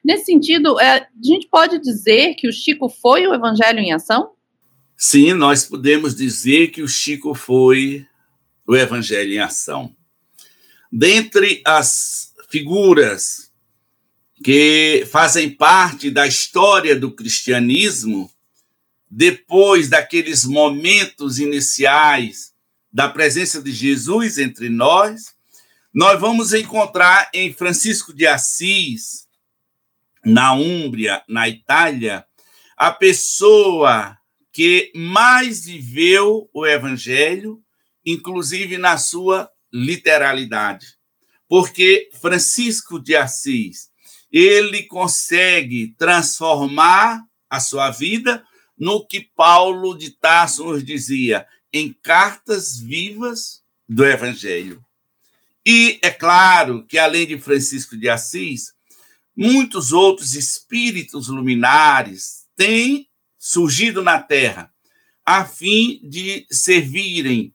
Nesse 0.04 0.26
sentido, 0.26 0.80
é, 0.80 1.00
a 1.00 1.08
gente 1.24 1.48
pode 1.50 1.80
dizer 1.80 2.36
que 2.36 2.48
o 2.48 2.54
Chico 2.54 2.88
foi 2.88 3.26
o 3.26 3.34
evangelho 3.34 3.80
em 3.80 3.94
ação? 3.94 4.30
Sim, 4.96 5.34
nós 5.34 5.66
podemos 5.66 6.16
dizer 6.16 6.68
que 6.68 6.84
o 6.84 6.88
Chico 6.88 7.34
foi 7.34 8.06
o 8.68 8.76
evangelho 8.76 9.34
em 9.34 9.40
ação. 9.40 9.96
Dentre 10.92 11.62
as 11.66 12.34
figuras 12.50 13.52
que 14.44 15.08
fazem 15.12 15.50
parte 15.50 16.10
da 16.10 16.28
história 16.28 16.96
do 16.96 17.12
cristianismo, 17.12 18.32
depois 19.10 19.90
daqueles 19.90 20.46
momentos 20.46 21.40
iniciais 21.40 22.54
da 22.92 23.10
presença 23.10 23.62
de 23.62 23.72
Jesus 23.72 24.38
entre 24.38 24.70
nós, 24.70 25.36
nós 25.94 26.20
vamos 26.20 26.54
encontrar 26.54 27.30
em 27.34 27.54
Francisco 27.54 28.14
de 28.14 28.28
Assis, 28.28 29.28
na 30.26 30.54
Úmbria, 30.54 31.24
na 31.30 31.48
Itália, 31.48 32.26
a 32.76 32.92
pessoa 32.92 34.18
que 34.52 34.92
mais 34.96 35.66
viveu 35.66 36.50
o 36.54 36.66
evangelho, 36.66 37.64
inclusive 38.06 38.78
na 38.78 38.98
sua 38.98 39.50
literalidade. 39.72 40.96
Porque 41.48 42.10
Francisco 42.22 43.00
de 43.00 43.16
Assis 43.16 43.90
ele 44.32 44.84
consegue 44.84 45.96
transformar 45.98 47.24
a 47.50 47.60
sua 47.60 47.90
vida 47.90 48.44
no 48.78 49.06
que 49.06 49.22
Paulo 49.22 49.98
de 49.98 50.12
Tarso 50.12 50.66
nos 50.66 50.84
dizia, 50.84 51.48
em 51.72 51.94
cartas 51.94 52.78
vivas 52.78 53.64
do 53.88 54.06
Evangelho. 54.06 54.84
E 55.66 56.00
é 56.02 56.12
claro 56.12 56.86
que, 56.86 56.98
além 56.98 57.26
de 57.26 57.38
Francisco 57.38 57.96
de 57.96 58.10
Assis, 58.10 58.74
muitos 59.36 59.94
outros 59.94 60.36
espíritos 60.36 61.28
luminares 61.28 62.46
têm 62.56 63.08
surgido 63.40 64.04
na 64.04 64.22
Terra 64.22 64.70
a 65.26 65.46
fim 65.46 66.00
de 66.04 66.46
servirem 66.52 67.55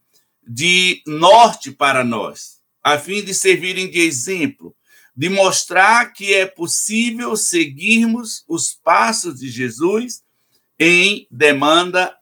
de 0.52 1.00
norte 1.06 1.70
para 1.70 2.02
nós, 2.02 2.58
a 2.82 2.98
fim 2.98 3.22
de 3.22 3.32
servirem 3.32 3.88
de 3.88 4.00
exemplo, 4.00 4.74
de 5.16 5.28
mostrar 5.28 6.12
que 6.12 6.34
é 6.34 6.44
possível 6.44 7.36
seguirmos 7.36 8.42
os 8.48 8.74
passos 8.74 9.38
de 9.38 9.48
Jesus 9.48 10.24
em 10.76 11.28
demanda 11.30 12.12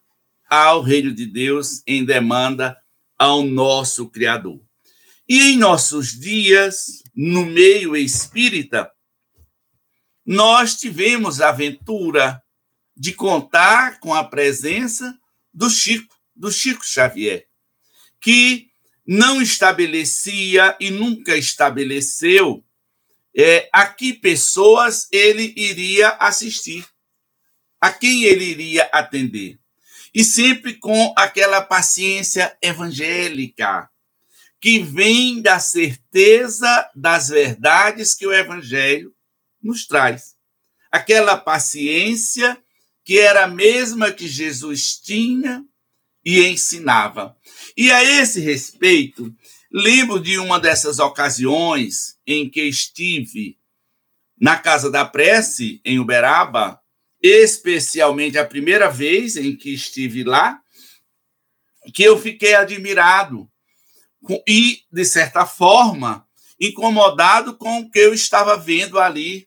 ao 0.47 0.83
reino 0.83 1.11
de 1.11 1.25
Deus, 1.25 1.83
em 1.87 2.05
demanda 2.05 2.77
ao 3.19 3.43
nosso 3.43 4.11
Criador. 4.11 4.61
E 5.27 5.53
em 5.53 5.57
nossos 5.57 6.13
dias, 6.13 7.03
no 7.17 7.47
meio 7.47 7.97
espírita, 7.97 8.91
nós 10.27 10.77
tivemos 10.77 11.41
a 11.41 11.49
aventura 11.49 12.43
de 12.95 13.15
contar 13.15 13.99
com 14.01 14.13
a 14.13 14.23
presença 14.23 15.19
do 15.55 15.71
Chico, 15.71 16.15
do 16.37 16.53
Chico 16.53 16.85
Xavier, 16.85 17.48
que 18.21 18.69
não 19.07 19.41
estabelecia 19.41 20.77
e 20.79 20.91
nunca 20.91 21.37
estabeleceu 21.37 22.65
é, 23.35 23.69
a 23.73 23.87
que 23.87 24.13
pessoas 24.13 25.09
ele 25.13 25.55
iria 25.57 26.11
assistir, 26.11 26.87
a 27.81 27.93
quem 27.93 28.25
ele 28.25 28.45
iria 28.45 28.85
atender. 28.93 29.59
E 30.15 30.25
sempre 30.25 30.75
com 30.75 31.15
aquela 31.17 31.63
paciência 31.63 32.57
evangélica, 32.61 33.89
que 34.61 34.81
vem 34.81 35.41
da 35.41 35.59
certeza 35.61 36.91
das 36.95 37.29
verdades 37.29 38.15
que 38.15 38.27
o 38.27 38.35
evangelho 38.35 39.15
nos 39.63 39.87
traz. 39.87 40.35
Aquela 40.91 41.37
paciência 41.37 42.61
que 43.05 43.19
era 43.19 43.45
a 43.45 43.49
mesma 43.49 44.11
que 44.11 44.27
Jesus 44.27 44.99
tinha 44.99 45.65
e 46.25 46.45
ensinava. 46.47 47.38
E 47.79 47.91
a 47.91 48.03
esse 48.03 48.41
respeito, 48.41 49.33
Lembro 49.71 50.19
de 50.19 50.39
uma 50.39 50.59
dessas 50.59 50.99
ocasiões 50.99 52.17
em 52.27 52.49
que 52.49 52.63
estive 52.63 53.59
na 54.41 54.57
Casa 54.57 54.91
da 54.91 55.05
Prece, 55.05 55.81
em 55.85 55.99
Uberaba, 55.99 56.81
especialmente 57.23 58.39
a 58.39 58.47
primeira 58.47 58.89
vez 58.89 59.37
em 59.37 59.55
que 59.55 59.75
estive 59.75 60.25
lá, 60.25 60.59
que 61.93 62.03
eu 62.03 62.19
fiquei 62.19 62.55
admirado. 62.55 63.51
E, 64.47 64.85
de 64.91 65.05
certa 65.05 65.45
forma, 65.45 66.27
incomodado 66.59 67.55
com 67.57 67.81
o 67.81 67.91
que 67.91 67.99
eu 67.99 68.15
estava 68.15 68.57
vendo 68.57 68.99
ali 68.99 69.47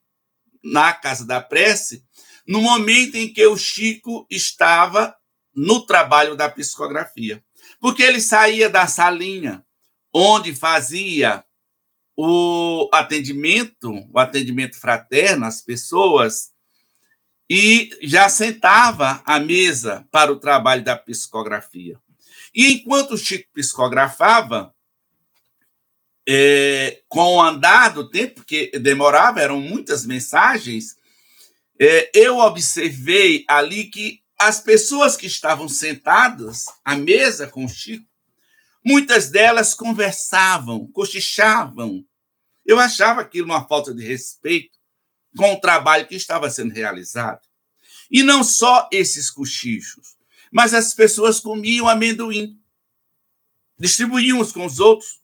na 0.64 0.94
Casa 0.94 1.26
da 1.26 1.42
Prece, 1.42 2.06
no 2.48 2.62
momento 2.62 3.16
em 3.16 3.34
que 3.34 3.46
o 3.48 3.58
Chico 3.58 4.28
estava 4.30 5.16
no 5.56 5.84
trabalho 5.84 6.36
da 6.36 6.48
psicografia. 6.48 7.44
Porque 7.82 8.04
ele 8.04 8.22
saía 8.22 8.70
da 8.70 8.88
salinha 8.88 9.66
onde 10.14 10.54
fazia 10.54 11.44
o 12.16 12.88
atendimento, 12.94 13.92
o 14.14 14.20
atendimento 14.20 14.80
fraterno 14.80 15.46
às 15.46 15.62
pessoas, 15.62 16.52
e 17.50 17.90
já 18.04 18.30
sentava 18.30 19.22
à 19.26 19.40
mesa 19.40 20.08
para 20.12 20.32
o 20.32 20.40
trabalho 20.40 20.84
da 20.84 20.96
psicografia. 20.96 22.00
E 22.54 22.74
enquanto 22.74 23.16
o 23.16 23.18
Chico 23.18 23.50
psicografava, 23.54 24.74
é, 26.28 27.02
com 27.10 27.38
o 27.38 27.42
andar 27.42 27.90
do 27.90 28.10
tempo, 28.10 28.44
que 28.46 28.72
demorava, 28.80 29.42
eram 29.42 29.60
muitas 29.60 30.06
mensagens, 30.06 30.96
é, 31.80 32.12
eu 32.14 32.38
observei 32.38 33.44
ali 33.48 33.86
que 33.86 34.22
as 34.42 34.60
pessoas 34.60 35.16
que 35.16 35.28
estavam 35.28 35.70
sentadas 35.70 36.66
à 36.84 36.96
mesa 36.96 37.48
com 37.48 37.64
o 37.64 37.70
Chico, 37.70 38.08
muitas 38.84 39.30
delas 39.30 39.76
conversavam, 39.76 40.88
cochichavam. 40.88 42.04
Eu 42.66 42.80
achava 42.80 43.22
aquilo 43.22 43.46
uma 43.46 43.68
falta 43.68 43.94
de 43.94 44.04
respeito 44.04 44.78
com 45.38 45.54
o 45.54 45.62
trabalho 45.62 46.08
que 46.08 46.16
estava 46.16 46.50
sendo 46.50 46.74
realizado. 46.74 47.42
E 48.10 48.24
não 48.24 48.44
só 48.44 48.90
esses 48.92 49.30
cochichos, 49.30 50.16
mas 50.52 50.74
as 50.74 50.94
pessoas 50.94 51.40
comiam 51.40 51.88
amendoim, 51.88 52.60
distribuíam 53.78 54.40
uns 54.40 54.52
com 54.52 54.66
os 54.66 54.80
outros, 54.80 55.20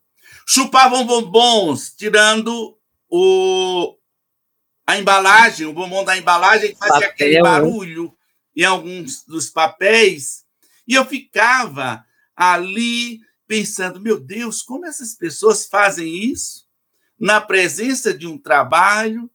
chupavam 0.45 1.05
bombons, 1.05 1.91
tirando 1.91 2.77
o, 3.09 3.97
a 4.85 4.97
embalagem, 4.97 5.65
o 5.65 5.73
bombom 5.73 6.05
da 6.05 6.15
embalagem 6.15 6.73
que 6.73 6.77
fazia 6.77 6.93
Papel. 6.93 7.09
aquele 7.09 7.41
barulho 7.41 8.16
em 8.57 8.63
alguns 8.63 9.23
dos 9.23 9.51
papéis. 9.51 10.43
E 10.87 10.95
eu 10.95 11.05
ficava 11.05 12.03
ali 12.35 13.21
pensando, 13.45 14.01
meu 14.01 14.19
Deus, 14.19 14.63
como 14.63 14.87
essas 14.87 15.13
pessoas 15.13 15.67
fazem 15.67 16.23
isso 16.23 16.67
na 17.19 17.39
presença 17.39 18.11
de 18.11 18.25
um 18.25 18.37
trabalho 18.37 19.29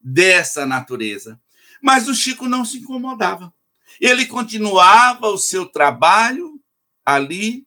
dessa 0.00 0.64
natureza? 0.64 1.40
Mas 1.82 2.06
o 2.06 2.14
Chico 2.14 2.48
não 2.48 2.64
se 2.64 2.78
incomodava. 2.78 3.52
Ele 4.00 4.26
continuava 4.26 5.26
o 5.26 5.38
seu 5.38 5.66
trabalho 5.66 6.60
ali 7.04 7.66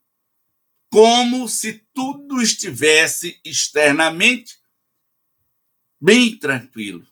como 0.90 1.48
se 1.48 1.86
tudo 1.94 2.42
estivesse 2.42 3.40
externamente 3.44 4.60
bem 6.00 6.38
tranquilo. 6.38 7.06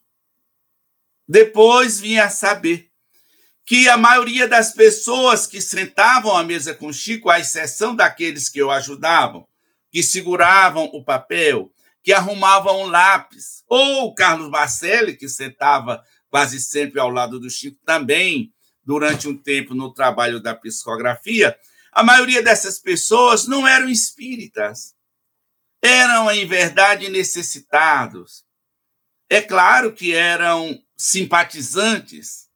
Depois 1.28 2.00
vinha 2.00 2.26
a 2.26 2.30
saber 2.30 2.89
que 3.70 3.88
a 3.88 3.96
maioria 3.96 4.48
das 4.48 4.74
pessoas 4.74 5.46
que 5.46 5.62
sentavam 5.62 6.36
à 6.36 6.44
mesa 6.44 6.74
com 6.74 6.92
Chico, 6.92 7.30
à 7.30 7.40
exceção 7.40 7.96
daqueles 7.96 8.50
que 8.50 8.64
o 8.64 8.72
ajudavam, 8.72 9.48
que 9.92 10.02
seguravam 10.02 10.86
o 10.86 11.04
papel, 11.04 11.72
que 12.02 12.12
arrumavam 12.12 12.82
um 12.82 12.88
lápis, 12.88 13.64
ou 13.68 14.08
o 14.08 14.16
Carlos 14.16 14.50
Marcelli, 14.50 15.16
que 15.16 15.30
sentava 15.30 16.04
quase 16.32 16.60
sempre 16.60 17.00
ao 17.00 17.12
lado 17.12 17.40
do 17.40 17.48
Chico 17.48 17.78
também, 17.86 18.52
durante 18.84 19.28
um 19.28 19.38
tempo 19.38 19.76
no 19.76 19.94
trabalho 19.94 20.40
da 20.40 20.56
psicografia, 20.56 21.56
a 21.92 22.02
maioria 22.02 22.42
dessas 22.42 22.80
pessoas 22.80 23.46
não 23.46 23.68
eram 23.68 23.88
espíritas. 23.88 24.96
Eram, 25.80 26.32
em 26.32 26.48
verdade, 26.48 27.08
necessitados. 27.08 28.44
É 29.30 29.44
claro 29.44 29.94
que 29.94 30.16
eram 30.16 30.76
simpatizantes, 30.98 32.49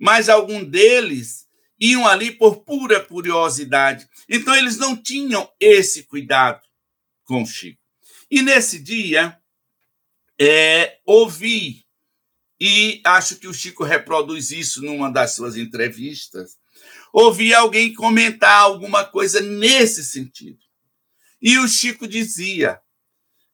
mas 0.00 0.30
algum 0.30 0.64
deles 0.64 1.46
iam 1.78 2.08
ali 2.08 2.30
por 2.30 2.64
pura 2.64 3.00
curiosidade. 3.00 4.08
Então, 4.28 4.54
eles 4.56 4.78
não 4.78 4.96
tinham 4.96 5.50
esse 5.60 6.04
cuidado 6.04 6.62
com 7.24 7.44
Chico. 7.44 7.80
E 8.30 8.42
nesse 8.42 8.78
dia, 8.78 9.38
é, 10.40 10.98
ouvi, 11.04 11.84
e 12.58 13.00
acho 13.04 13.36
que 13.36 13.46
o 13.46 13.54
Chico 13.54 13.84
reproduz 13.84 14.50
isso 14.50 14.82
numa 14.82 15.10
das 15.10 15.34
suas 15.34 15.56
entrevistas, 15.56 16.58
ouvi 17.12 17.52
alguém 17.52 17.92
comentar 17.92 18.60
alguma 18.60 19.04
coisa 19.04 19.40
nesse 19.40 20.04
sentido. 20.04 20.58
E 21.42 21.58
o 21.58 21.68
Chico 21.68 22.06
dizia 22.06 22.80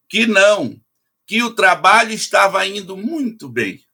que 0.09 0.27
não, 0.27 0.81
que 1.27 1.43
o 1.43 1.55
trabalho 1.55 2.13
estava 2.13 2.67
indo 2.67 2.97
muito 2.97 3.49
bem, 3.49 3.86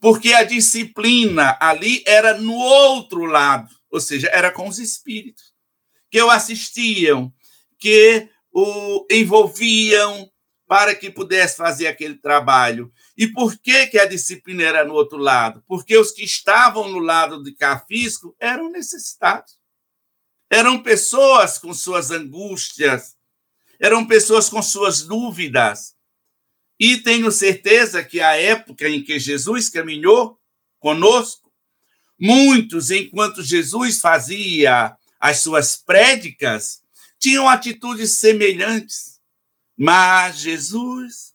porque 0.00 0.32
a 0.32 0.42
disciplina 0.42 1.56
ali 1.60 2.02
era 2.06 2.38
no 2.38 2.54
outro 2.54 3.24
lado, 3.24 3.74
ou 3.90 4.00
seja, 4.00 4.28
era 4.32 4.50
com 4.50 4.68
os 4.68 4.78
espíritos, 4.78 5.52
que 6.10 6.20
o 6.22 6.30
assistiam, 6.30 7.32
que 7.78 8.28
o 8.52 9.06
envolviam 9.10 10.30
para 10.66 10.94
que 10.94 11.10
pudesse 11.10 11.56
fazer 11.56 11.86
aquele 11.86 12.16
trabalho. 12.16 12.92
E 13.16 13.28
por 13.28 13.56
que, 13.58 13.86
que 13.88 13.98
a 13.98 14.06
disciplina 14.06 14.62
era 14.62 14.84
no 14.84 14.94
outro 14.94 15.18
lado? 15.18 15.62
Porque 15.66 15.96
os 15.96 16.10
que 16.10 16.24
estavam 16.24 16.88
no 16.88 16.98
lado 16.98 17.42
de 17.42 17.52
Cafisco 17.52 18.34
eram 18.40 18.70
necessitados. 18.70 19.58
Eram 20.50 20.82
pessoas 20.82 21.58
com 21.58 21.74
suas 21.74 22.10
angústias, 22.10 23.16
eram 23.80 24.06
pessoas 24.06 24.48
com 24.48 24.62
suas 24.62 25.02
dúvidas. 25.02 25.93
E 26.78 26.98
tenho 26.98 27.30
certeza 27.30 28.02
que 28.02 28.20
a 28.20 28.34
época 28.34 28.88
em 28.88 29.02
que 29.02 29.18
Jesus 29.18 29.68
caminhou 29.68 30.38
conosco, 30.78 31.52
muitos, 32.18 32.90
enquanto 32.90 33.42
Jesus 33.42 34.00
fazia 34.00 34.96
as 35.20 35.38
suas 35.38 35.76
prédicas, 35.76 36.82
tinham 37.18 37.48
atitudes 37.48 38.18
semelhantes. 38.18 39.20
Mas 39.76 40.38
Jesus 40.38 41.32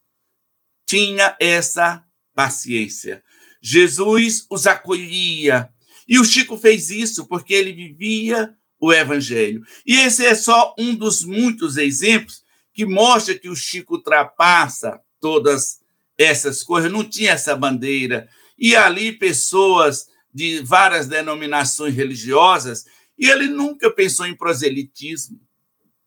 tinha 0.85 1.35
essa 1.39 2.03
paciência. 2.33 3.23
Jesus 3.61 4.45
os 4.49 4.67
acolhia. 4.67 5.69
E 6.07 6.19
o 6.19 6.25
Chico 6.25 6.57
fez 6.57 6.89
isso 6.89 7.25
porque 7.27 7.53
ele 7.53 7.73
vivia 7.73 8.55
o 8.79 8.93
evangelho. 8.93 9.65
E 9.85 9.97
esse 9.97 10.25
é 10.25 10.33
só 10.33 10.73
um 10.77 10.95
dos 10.95 11.23
muitos 11.23 11.77
exemplos 11.77 12.43
que 12.73 12.85
mostra 12.85 13.37
que 13.37 13.49
o 13.49 13.55
Chico 13.55 13.95
ultrapassa 13.95 15.01
todas 15.19 15.79
essas 16.17 16.63
coisas, 16.63 16.91
não 16.91 17.03
tinha 17.03 17.31
essa 17.31 17.55
bandeira. 17.55 18.27
E 18.57 18.75
ali 18.75 19.11
pessoas 19.11 20.07
de 20.33 20.61
várias 20.61 21.07
denominações 21.07 21.95
religiosas, 21.95 22.85
e 23.17 23.29
ele 23.29 23.47
nunca 23.47 23.91
pensou 23.91 24.25
em 24.25 24.35
proselitismo. 24.35 25.39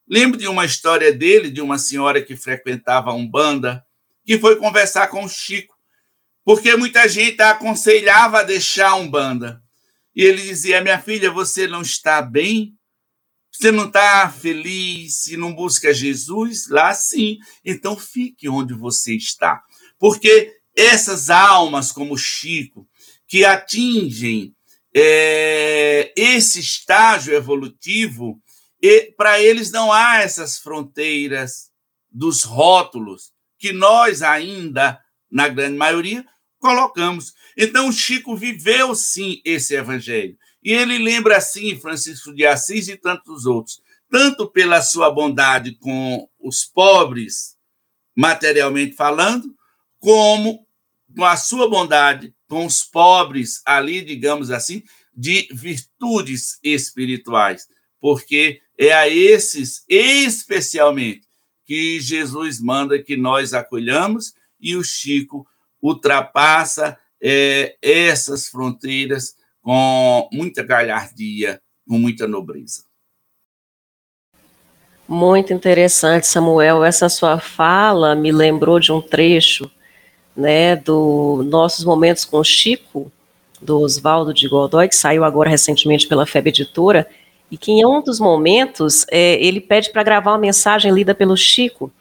Lembro 0.09 0.39
de 0.39 0.47
uma 0.47 0.65
história 0.65 1.13
dele, 1.13 1.51
de 1.51 1.61
uma 1.61 1.79
senhora 1.79 2.23
que 2.23 2.37
frequentava 2.37 3.11
a 3.11 3.15
Umbanda, 3.15 3.85
que 4.25 4.39
foi 4.39 4.57
conversar 4.57 5.09
com 5.09 5.25
o 5.25 5.29
Chico, 5.29 5.75
porque 6.45 6.77
muita 6.77 7.09
gente 7.09 7.41
aconselhava 7.41 8.41
a 8.41 8.43
deixar 8.43 8.91
a 8.91 8.97
Umbanda. 8.97 9.63
E 10.15 10.23
ele 10.23 10.43
dizia: 10.43 10.81
Minha 10.81 11.01
filha, 11.01 11.31
você 11.31 11.67
não 11.67 11.83
está 11.83 12.21
bem? 12.21 12.77
Você 13.53 13.71
não 13.71 13.87
está 13.87 14.31
feliz? 14.31 15.19
Se 15.19 15.37
não 15.37 15.55
busca 15.55 15.93
Jesus? 15.93 16.69
Lá 16.69 16.95
sim. 16.95 17.39
Então 17.65 17.97
fique 17.97 18.49
onde 18.49 18.73
você 18.75 19.15
está. 19.15 19.63
Porque 19.99 20.57
essas 20.75 21.31
almas, 21.31 21.93
como 21.93 22.17
Chico, 22.17 22.89
que 23.29 23.45
atingem 23.45 24.55
é, 24.95 26.13
esse 26.17 26.61
estágio 26.61 27.35
evolutivo, 27.35 28.43
para 29.17 29.41
eles 29.41 29.71
não 29.71 29.93
há 29.93 30.19
essas 30.19 30.59
fronteiras 30.59 31.71
dos 32.11 32.43
rótulos, 32.43 33.33
que 33.59 33.73
nós 33.73 34.23
ainda, 34.23 34.99
na 35.31 35.49
grande 35.49 35.77
maioria, 35.77 36.25
colocamos. 36.59 37.33
Então, 37.57 37.93
Chico 37.93 38.37
viveu, 38.37 38.95
sim, 38.95 39.41
esse 39.45 39.75
evangelho. 39.75 40.37
E 40.63 40.73
ele 40.73 40.99
lembra, 40.99 41.37
assim, 41.37 41.79
Francisco 41.79 42.33
de 42.35 42.47
Assis 42.47 42.89
e 42.89 42.97
tantos 42.97 43.47
outros, 43.47 43.81
tanto 44.09 44.49
pela 44.49 44.81
sua 44.81 45.11
bondade 45.11 45.75
com 45.77 46.29
os 46.39 46.65
pobres, 46.65 47.57
materialmente 48.17 48.95
falando, 48.95 49.55
como 49.99 50.67
com 51.17 51.25
a 51.25 51.37
sua 51.37 51.69
bondade 51.69 52.35
com 52.49 52.67
os 52.67 52.83
pobres, 52.83 53.63
ali, 53.65 54.03
digamos 54.03 54.51
assim, 54.51 54.83
de 55.15 55.49
virtudes 55.53 56.59
espirituais, 56.63 57.67
porque 58.01 58.61
é 58.79 58.93
a 58.93 59.09
esses, 59.09 59.85
especialmente, 59.89 61.27
que 61.65 62.01
Jesus 62.01 62.61
manda 62.61 63.03
que 63.03 63.17
nós 63.17 63.55
acolhamos 63.55 64.35
e 64.61 64.77
o 64.77 64.83
Chico 64.85 65.47
ultrapassa 65.81 66.99
é, 67.21 67.77
essas 67.81 68.49
fronteiras 68.49 69.35
com 69.63 70.29
muita 70.33 70.63
galhardia, 70.63 71.61
com 71.89 71.99
muita 71.99 72.27
nobreza. 72.27 72.85
Muito 75.09 75.53
interessante, 75.53 76.27
Samuel. 76.27 76.85
Essa 76.85 77.09
sua 77.09 77.39
fala 77.39 78.15
me 78.15 78.33
lembrou 78.33 78.81
de 78.81 78.93
um 78.93 79.01
trecho, 79.01 79.71
né, 80.35 80.75
do 80.75 81.45
nossos 81.49 81.85
momentos 81.85 82.25
com 82.25 82.43
Chico, 82.43 83.13
do 83.61 83.81
Oswaldo 83.81 84.33
de 84.33 84.49
Godoy, 84.49 84.89
que 84.89 84.97
saiu 84.97 85.23
agora 85.25 85.51
recentemente 85.51 86.09
pela 86.09 86.27
FEB 86.27 86.49
Editora, 86.49 87.07
e 87.51 87.57
que 87.59 87.71
em 87.71 87.85
um 87.85 88.03
dos 88.03 88.19
momentos 88.19 89.05
é, 89.11 89.35
ele 89.45 89.61
pede 89.61 89.91
para 89.91 90.03
gravar 90.03 90.33
uma 90.33 90.39
mensagem 90.39 90.91
lida 90.91 91.15
pelo 91.15 91.37
Chico. 91.37 91.93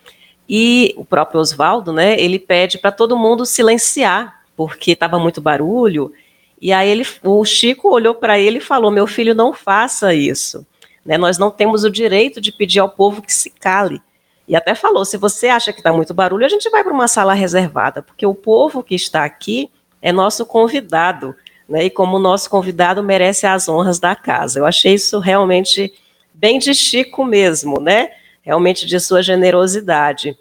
E 0.47 0.93
o 0.97 1.04
próprio 1.04 1.41
Oswaldo, 1.41 1.91
né, 1.91 2.19
ele 2.19 2.39
pede 2.39 2.78
para 2.78 2.91
todo 2.91 3.17
mundo 3.17 3.45
silenciar, 3.45 4.41
porque 4.56 4.91
estava 4.91 5.19
muito 5.19 5.41
barulho. 5.41 6.13
E 6.62 6.71
aí 6.71 6.89
ele, 6.89 7.06
o 7.24 7.43
Chico 7.43 7.89
olhou 7.89 8.13
para 8.13 8.39
ele 8.39 8.60
e 8.60 8.62
falou: 8.62 8.91
Meu 8.91 9.08
filho, 9.08 9.34
não 9.34 9.52
faça 9.52 10.13
isso. 10.13 10.65
Né, 11.04 11.17
nós 11.17 11.39
não 11.39 11.50
temos 11.50 11.84
o 11.84 11.89
direito 11.89 12.39
de 12.39 12.52
pedir 12.52 12.80
ao 12.80 12.89
povo 12.89 13.24
que 13.24 13.34
se 13.34 13.50
cale. 13.50 14.00
E 14.47 14.56
até 14.56 14.76
falou: 14.76 15.04
se 15.04 15.17
você 15.17 15.47
acha 15.47 15.74
que 15.74 15.80
está 15.80 15.91
muito 15.91 16.13
barulho, 16.13 16.45
a 16.45 16.50
gente 16.50 16.69
vai 16.69 16.84
para 16.84 16.93
uma 16.93 17.08
sala 17.08 17.34
reservada, 17.34 18.04
porque 18.04 18.26
o 18.26 18.36
povo 18.36 18.84
que 18.84 18.93
está 18.93 19.26
aqui 19.26 19.71
é 20.02 20.12
nosso 20.12 20.45
convidado 20.45 21.36
né, 21.67 21.86
e 21.86 21.89
como 21.89 22.19
nosso 22.19 22.50
convidado 22.50 23.02
merece 23.02 23.47
as 23.47 23.69
honras 23.69 23.97
da 23.97 24.15
casa. 24.15 24.60
Eu 24.60 24.65
achei 24.65 24.93
isso 24.93 25.19
realmente 25.19 25.91
bem 26.34 26.60
de 26.60 26.74
Chico 26.74 27.24
mesmo, 27.24 27.80
né? 27.80 28.12
Realmente 28.41 28.86
de 28.86 29.00
sua 29.00 29.24
generosidade. 29.24 30.38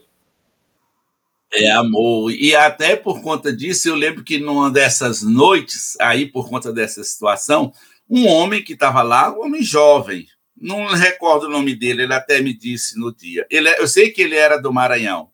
É, 1.53 1.71
amor. 1.71 2.33
E 2.33 2.55
até 2.55 2.95
por 2.95 3.21
conta 3.21 3.53
disso, 3.53 3.89
eu 3.89 3.95
lembro 3.95 4.23
que 4.23 4.39
numa 4.39 4.71
dessas 4.71 5.23
noites, 5.23 5.97
aí 6.01 6.27
por 6.27 6.49
conta 6.49 6.73
dessa 6.73 7.03
situação, 7.03 7.73
um 8.09 8.27
homem 8.27 8.63
que 8.63 8.75
estava 8.75 9.03
lá, 9.03 9.33
um 9.33 9.45
homem 9.45 9.63
jovem, 9.63 10.27
não 10.57 10.87
recordo 10.89 11.47
o 11.47 11.51
nome 11.51 11.75
dele, 11.75 12.03
ele 12.03 12.15
até 12.15 12.41
me 12.41 12.53
disse 12.53 12.99
no 12.99 13.15
dia. 13.15 13.47
Ele, 13.51 13.69
é, 13.69 13.81
eu 13.81 13.89
sei 13.89 14.11
que 14.11 14.23
ele 14.23 14.37
era 14.37 14.59
do 14.59 14.73
Maranhão. 14.73 15.31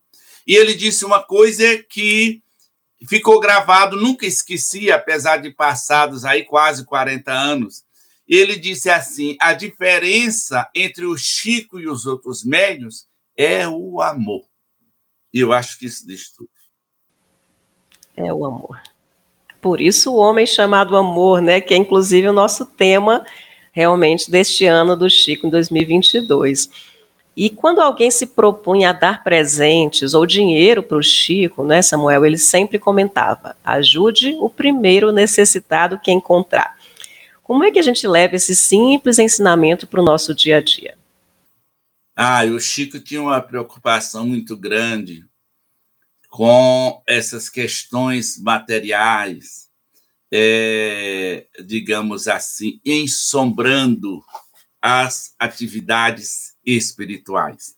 E 0.46 0.54
ele 0.54 0.74
disse 0.74 1.04
uma 1.04 1.22
coisa 1.22 1.78
que 1.88 2.40
ficou 3.08 3.40
gravado, 3.40 3.96
nunca 3.96 4.24
esqueci, 4.24 4.90
apesar 4.90 5.38
de 5.38 5.50
passados 5.50 6.24
aí 6.24 6.44
quase 6.44 6.84
40 6.84 7.32
anos. 7.32 7.84
Ele 8.28 8.56
disse 8.56 8.88
assim: 8.88 9.36
a 9.40 9.52
diferença 9.52 10.68
entre 10.74 11.04
o 11.04 11.16
Chico 11.16 11.78
e 11.78 11.88
os 11.88 12.06
outros 12.06 12.44
médios 12.44 13.06
é 13.36 13.68
o 13.68 14.00
amor. 14.00 14.44
E 15.36 15.40
eu 15.40 15.52
acho 15.52 15.78
que 15.78 15.84
isso 15.84 16.06
diz 16.06 16.30
tudo. 16.30 16.48
É 18.16 18.32
o 18.32 18.46
amor. 18.46 18.80
Por 19.60 19.82
isso 19.82 20.10
o 20.10 20.16
homem 20.16 20.46
chamado 20.46 20.96
amor, 20.96 21.42
né, 21.42 21.60
que 21.60 21.74
é 21.74 21.76
inclusive 21.76 22.26
o 22.26 22.32
nosso 22.32 22.64
tema 22.64 23.22
realmente 23.70 24.30
deste 24.30 24.64
ano 24.64 24.96
do 24.96 25.10
Chico 25.10 25.46
em 25.46 25.50
2022. 25.50 26.70
E 27.36 27.50
quando 27.50 27.82
alguém 27.82 28.10
se 28.10 28.28
propunha 28.28 28.88
a 28.88 28.92
dar 28.94 29.22
presentes 29.22 30.14
ou 30.14 30.24
dinheiro 30.24 30.82
para 30.82 30.96
o 30.96 31.02
Chico, 31.02 31.64
né, 31.64 31.82
Samuel, 31.82 32.24
ele 32.24 32.38
sempre 32.38 32.78
comentava: 32.78 33.54
ajude 33.62 34.34
o 34.40 34.48
primeiro 34.48 35.12
necessitado 35.12 36.00
que 36.00 36.10
encontrar. 36.10 36.78
Como 37.42 37.62
é 37.62 37.70
que 37.70 37.78
a 37.78 37.82
gente 37.82 38.08
leva 38.08 38.36
esse 38.36 38.56
simples 38.56 39.18
ensinamento 39.18 39.86
para 39.86 40.00
o 40.00 40.04
nosso 40.04 40.34
dia 40.34 40.56
a 40.56 40.62
dia? 40.62 40.96
Ah, 42.16 42.42
o 42.46 42.58
Chico 42.58 42.98
tinha 42.98 43.20
uma 43.20 43.42
preocupação 43.42 44.26
muito 44.26 44.56
grande 44.56 45.25
com 46.36 47.02
essas 47.06 47.48
questões 47.48 48.38
materiais, 48.38 49.70
é, 50.30 51.46
digamos 51.64 52.28
assim, 52.28 52.78
ensombrando 52.84 54.22
as 54.82 55.34
atividades 55.38 56.54
espirituais. 56.62 57.74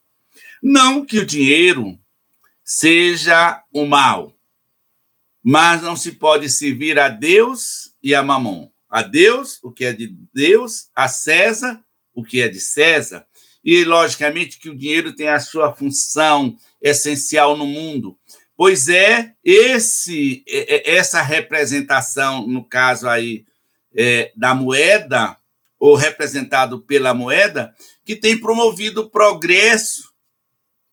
Não 0.60 1.06
que 1.06 1.20
o 1.20 1.24
dinheiro 1.24 1.96
seja 2.64 3.62
o 3.72 3.86
mal, 3.86 4.36
mas 5.40 5.80
não 5.80 5.94
se 5.94 6.10
pode 6.10 6.50
servir 6.50 6.98
a 6.98 7.08
Deus 7.08 7.94
e 8.02 8.12
a 8.12 8.24
Mamon. 8.24 8.68
A 8.90 9.02
Deus, 9.02 9.60
o 9.62 9.70
que 9.70 9.84
é 9.84 9.92
de 9.92 10.08
Deus, 10.34 10.88
a 10.96 11.06
César, 11.06 11.80
o 12.12 12.24
que 12.24 12.40
é 12.40 12.48
de 12.48 12.58
César. 12.58 13.24
E, 13.64 13.84
logicamente, 13.84 14.58
que 14.58 14.68
o 14.68 14.76
dinheiro 14.76 15.14
tem 15.14 15.28
a 15.28 15.38
sua 15.38 15.72
função 15.72 16.56
essencial 16.80 17.56
no 17.56 17.66
mundo, 17.66 18.18
pois 18.58 18.88
é 18.88 19.36
esse 19.44 20.44
essa 20.84 21.22
representação, 21.22 22.44
no 22.44 22.64
caso 22.64 23.08
aí 23.08 23.44
é, 23.96 24.32
da 24.34 24.52
moeda, 24.52 25.36
ou 25.78 25.94
representado 25.94 26.80
pela 26.80 27.14
moeda, 27.14 27.72
que 28.04 28.16
tem 28.16 28.36
promovido 28.36 29.02
o 29.02 29.10
progresso 29.10 30.12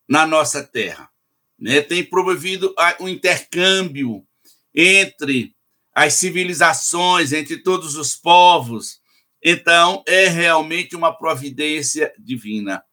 na 0.08 0.24
nossa 0.24 0.62
terra. 0.62 1.10
Né? 1.58 1.82
Tem 1.82 2.04
promovido 2.04 2.72
o 3.00 3.08
intercâmbio 3.08 4.24
entre 4.72 5.52
as 5.92 6.14
civilizações, 6.14 7.32
entre 7.32 7.64
todos 7.64 7.96
os 7.96 8.14
povos. 8.14 9.00
Então, 9.42 10.04
é 10.06 10.28
realmente 10.28 10.94
uma 10.94 11.12
providência 11.12 12.14
divina. 12.16 12.84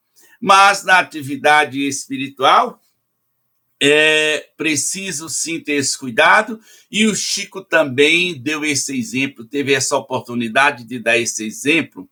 Mas 0.42 0.84
na 0.84 0.98
atividade 0.98 1.88
espiritual, 1.88 2.82
é 3.86 4.48
preciso 4.56 5.28
sim 5.28 5.60
ter 5.60 5.74
esse 5.74 5.98
cuidado, 5.98 6.58
e 6.90 7.06
o 7.06 7.14
Chico 7.14 7.62
também 7.62 8.34
deu 8.34 8.64
esse 8.64 8.98
exemplo, 8.98 9.44
teve 9.44 9.74
essa 9.74 9.98
oportunidade 9.98 10.86
de 10.86 11.00
dar 11.00 11.18
esse 11.18 11.46
exemplo 11.46 12.10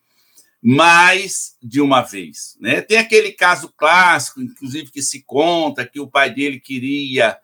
mais 0.62 1.56
de 1.64 1.80
uma 1.80 2.02
vez. 2.02 2.58
Né? 2.60 2.82
Tem 2.82 2.98
aquele 2.98 3.32
caso 3.32 3.74
clássico, 3.78 4.42
inclusive, 4.42 4.92
que 4.92 5.02
se 5.02 5.24
conta 5.24 5.88
que 5.88 5.98
o 5.98 6.10
pai 6.10 6.30
dele 6.34 6.60
queria, 6.60 7.38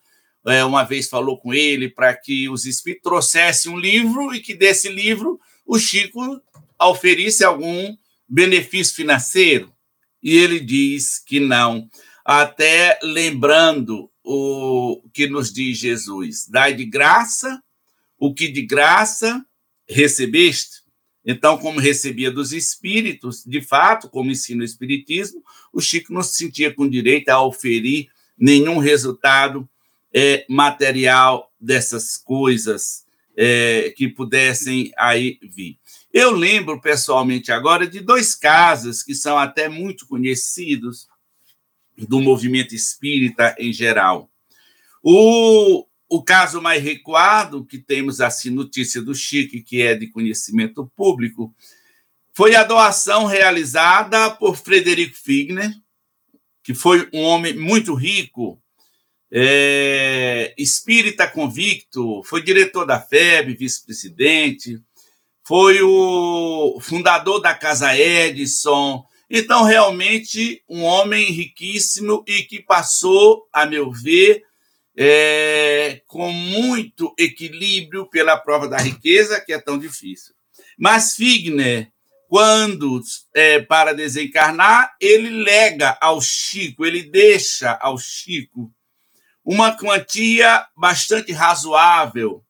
é, 0.45 0.61
uma 0.65 0.83
vez 0.83 1.07
falou 1.07 1.37
com 1.39 1.53
ele, 1.53 1.89
para 1.89 2.13
que 2.13 2.49
os 2.49 2.65
espíritos 2.65 3.09
trouxessem 3.09 3.71
um 3.71 3.79
livro 3.79 4.35
e 4.35 4.41
que 4.41 4.53
desse 4.53 4.89
livro 4.89 5.39
o 5.65 5.79
Chico 5.79 6.41
oferisse 6.77 7.45
algum 7.45 7.95
benefício 8.27 8.93
financeiro. 8.93 9.71
E 10.21 10.35
ele 10.35 10.59
diz 10.59 11.17
que 11.17 11.39
não, 11.39 11.89
até 12.25 12.99
lembrando 13.01 14.11
o 14.29 15.01
que 15.13 15.27
nos 15.27 15.51
diz 15.51 15.77
Jesus: 15.77 16.47
dai 16.49 16.73
de 16.73 16.85
graça 16.85 17.61
o 18.17 18.33
que 18.33 18.47
de 18.47 18.61
graça 18.63 19.45
recebeste. 19.87 20.81
Então, 21.25 21.57
como 21.57 21.79
recebia 21.79 22.31
dos 22.31 22.53
espíritos, 22.53 23.43
de 23.45 23.61
fato, 23.61 24.09
como 24.09 24.31
ensina 24.31 24.61
o 24.61 24.65
Espiritismo, 24.65 25.43
o 25.73 25.81
Chico 25.81 26.13
não 26.13 26.23
se 26.23 26.35
sentia 26.35 26.73
com 26.73 26.87
direito 26.87 27.29
a 27.29 27.41
oferir 27.41 28.09
nenhum 28.37 28.77
resultado 28.77 29.67
é, 30.13 30.45
material 30.49 31.51
dessas 31.59 32.17
coisas 32.17 33.05
é, 33.35 33.93
que 33.95 34.07
pudessem 34.07 34.91
aí 34.97 35.37
vir. 35.41 35.77
Eu 36.13 36.31
lembro 36.31 36.79
pessoalmente 36.79 37.51
agora 37.51 37.85
de 37.85 37.99
dois 37.99 38.33
casos 38.33 39.03
que 39.03 39.13
são 39.13 39.37
até 39.37 39.67
muito 39.67 40.07
conhecidos 40.07 41.07
do 41.97 42.21
movimento 42.21 42.75
espírita 42.75 43.55
em 43.57 43.73
geral. 43.73 44.29
O, 45.03 45.85
o 46.09 46.23
caso 46.23 46.61
mais 46.61 46.83
recuado, 46.83 47.65
que 47.65 47.77
temos 47.77 48.21
assim 48.21 48.49
notícia 48.49 49.01
do 49.01 49.15
Chique, 49.15 49.61
que 49.61 49.81
é 49.81 49.95
de 49.95 50.07
conhecimento 50.07 50.91
público, 50.95 51.53
foi 52.33 52.55
a 52.55 52.63
doação 52.63 53.25
realizada 53.25 54.29
por 54.29 54.55
Frederico 54.55 55.15
Figner, 55.15 55.71
que 56.61 56.73
foi 56.73 57.09
um 57.13 57.21
homem 57.23 57.57
muito 57.57 57.93
rico, 57.95 58.61
é, 59.31 60.53
espírita 60.57 61.27
convicto, 61.27 62.21
foi 62.23 62.43
diretor 62.43 62.85
da 62.85 62.99
FEB, 62.99 63.55
vice-presidente, 63.55 64.81
foi 65.43 65.81
o 65.81 66.77
fundador 66.81 67.39
da 67.39 67.53
Casa 67.53 67.97
Edison, 67.97 69.03
então, 69.29 69.63
realmente, 69.63 70.63
um 70.69 70.83
homem 70.83 71.31
riquíssimo 71.31 72.23
e 72.25 72.43
que 72.43 72.61
passou, 72.61 73.47
a 73.51 73.65
meu 73.65 73.91
ver, 73.91 74.43
é, 74.97 76.01
com 76.07 76.31
muito 76.31 77.13
equilíbrio 77.19 78.09
pela 78.09 78.37
prova 78.37 78.67
da 78.69 78.77
riqueza, 78.77 79.39
que 79.41 79.51
é 79.51 79.59
tão 79.59 79.77
difícil. 79.77 80.33
Mas 80.77 81.15
Figner, 81.15 81.91
quando 82.29 83.01
é, 83.33 83.59
para 83.59 83.93
desencarnar, 83.93 84.95
ele 84.99 85.29
lega 85.29 85.97
ao 85.99 86.21
Chico, 86.21 86.85
ele 86.85 87.03
deixa 87.03 87.77
ao 87.81 87.97
Chico 87.97 88.71
uma 89.43 89.77
quantia 89.77 90.67
bastante 90.75 91.31
razoável, 91.31 92.43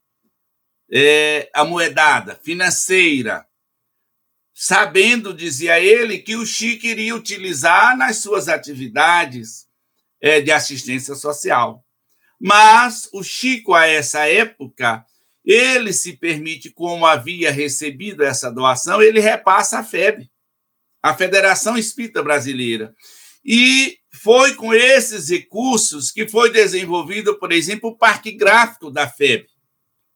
é, 0.92 1.50
amoedada, 1.54 2.40
financeira, 2.44 3.47
sabendo, 4.60 5.36
dizia 5.36 5.80
ele, 5.80 6.18
que 6.18 6.36
o 6.36 6.44
Chico 6.44 6.88
iria 6.88 7.16
utilizar 7.16 7.96
nas 7.96 8.18
suas 8.18 8.48
atividades 8.48 9.68
é, 10.20 10.42
de 10.42 10.52
assistência 10.52 11.14
social. 11.14 11.86
Mas 12.42 13.08
o 13.14 13.22
Chico, 13.22 13.76
a 13.76 13.86
essa 13.86 14.28
época, 14.28 15.06
ele 15.46 15.94
se 15.94 16.18
permite, 16.18 16.72
como 16.72 17.06
havia 17.06 17.52
recebido 17.52 18.24
essa 18.24 18.50
doação, 18.50 19.00
ele 19.00 19.20
repassa 19.20 19.78
a 19.78 19.84
FEB, 19.84 20.28
a 21.04 21.14
Federação 21.14 21.78
Espírita 21.78 22.24
Brasileira. 22.24 22.96
E 23.46 24.00
foi 24.12 24.56
com 24.56 24.74
esses 24.74 25.30
recursos 25.30 26.10
que 26.10 26.28
foi 26.28 26.52
desenvolvido, 26.52 27.38
por 27.38 27.52
exemplo, 27.52 27.92
o 27.92 27.96
Parque 27.96 28.32
Gráfico 28.32 28.90
da 28.90 29.08
FEB. 29.08 29.46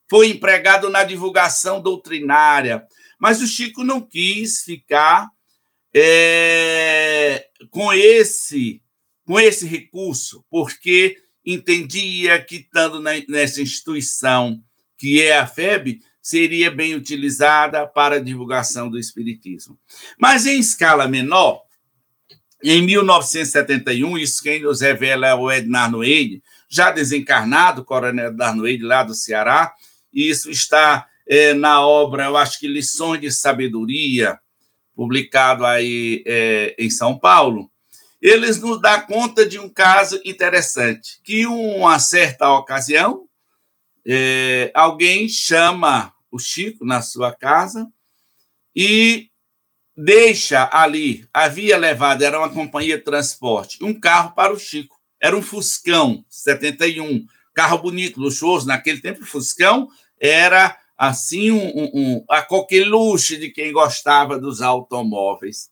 Foi 0.09 0.29
empregado 0.29 0.89
na 0.89 1.03
divulgação 1.03 1.79
doutrinária, 1.79 2.83
mas 3.21 3.39
o 3.39 3.45
Chico 3.45 3.83
não 3.83 4.01
quis 4.01 4.63
ficar 4.63 5.29
é, 5.93 7.45
com 7.69 7.93
esse 7.93 8.81
com 9.23 9.39
esse 9.39 9.65
recurso, 9.67 10.43
porque 10.49 11.15
entendia 11.45 12.41
que, 12.43 12.55
estando 12.57 12.99
nessa 12.99 13.61
instituição 13.61 14.61
que 14.97 15.21
é 15.21 15.37
a 15.37 15.47
FEB, 15.47 16.01
seria 16.21 16.69
bem 16.69 16.95
utilizada 16.95 17.87
para 17.87 18.15
a 18.15 18.19
divulgação 18.19 18.89
do 18.89 18.99
Espiritismo. 18.99 19.79
Mas, 20.19 20.45
em 20.45 20.59
escala 20.59 21.07
menor, 21.07 21.61
em 22.63 22.81
1971, 22.81 24.17
isso 24.17 24.43
quem 24.43 24.61
nos 24.61 24.81
revela 24.81 25.27
é 25.27 25.33
o 25.33 25.49
Ednar 25.51 25.89
Noede, 25.89 26.43
já 26.67 26.91
desencarnado, 26.91 27.85
coronel 27.85 28.29
Ednar 28.29 28.55
Noede, 28.55 28.83
lá 28.83 29.03
do 29.03 29.13
Ceará, 29.13 29.73
e 30.11 30.29
isso 30.29 30.49
está 30.49 31.07
é, 31.31 31.53
na 31.53 31.79
obra, 31.79 32.25
eu 32.25 32.35
acho 32.35 32.59
que 32.59 32.67
Lições 32.67 33.21
de 33.21 33.31
Sabedoria, 33.31 34.37
publicado 34.93 35.65
aí 35.65 36.21
é, 36.27 36.75
em 36.77 36.89
São 36.89 37.17
Paulo, 37.17 37.71
eles 38.21 38.59
nos 38.59 38.81
dão 38.81 39.01
conta 39.03 39.45
de 39.45 39.57
um 39.57 39.69
caso 39.69 40.19
interessante, 40.25 41.21
que 41.23 41.47
uma 41.47 41.97
certa 41.99 42.51
ocasião, 42.51 43.29
é, 44.05 44.71
alguém 44.75 45.29
chama 45.29 46.13
o 46.29 46.37
Chico 46.37 46.83
na 46.83 47.01
sua 47.01 47.33
casa 47.33 47.87
e 48.75 49.29
deixa 49.95 50.69
ali, 50.69 51.25
havia 51.33 51.77
levado, 51.77 52.23
era 52.23 52.37
uma 52.37 52.49
companhia 52.49 52.97
de 52.97 53.05
transporte, 53.05 53.81
um 53.81 53.97
carro 53.97 54.35
para 54.35 54.51
o 54.51 54.59
Chico. 54.59 54.99
Era 55.17 55.37
um 55.37 55.41
Fuscão 55.41 56.25
71, 56.27 57.25
carro 57.53 57.77
bonito, 57.77 58.19
luxuoso. 58.19 58.67
Naquele 58.67 58.99
tempo, 58.99 59.21
o 59.21 59.25
Fuscão 59.25 59.87
era 60.19 60.80
assim 61.01 61.49
um, 61.49 61.65
um, 61.65 61.91
um 61.95 62.25
a 62.29 62.43
coqueluche 62.43 63.35
de 63.35 63.49
quem 63.49 63.73
gostava 63.73 64.39
dos 64.39 64.61
automóveis. 64.61 65.71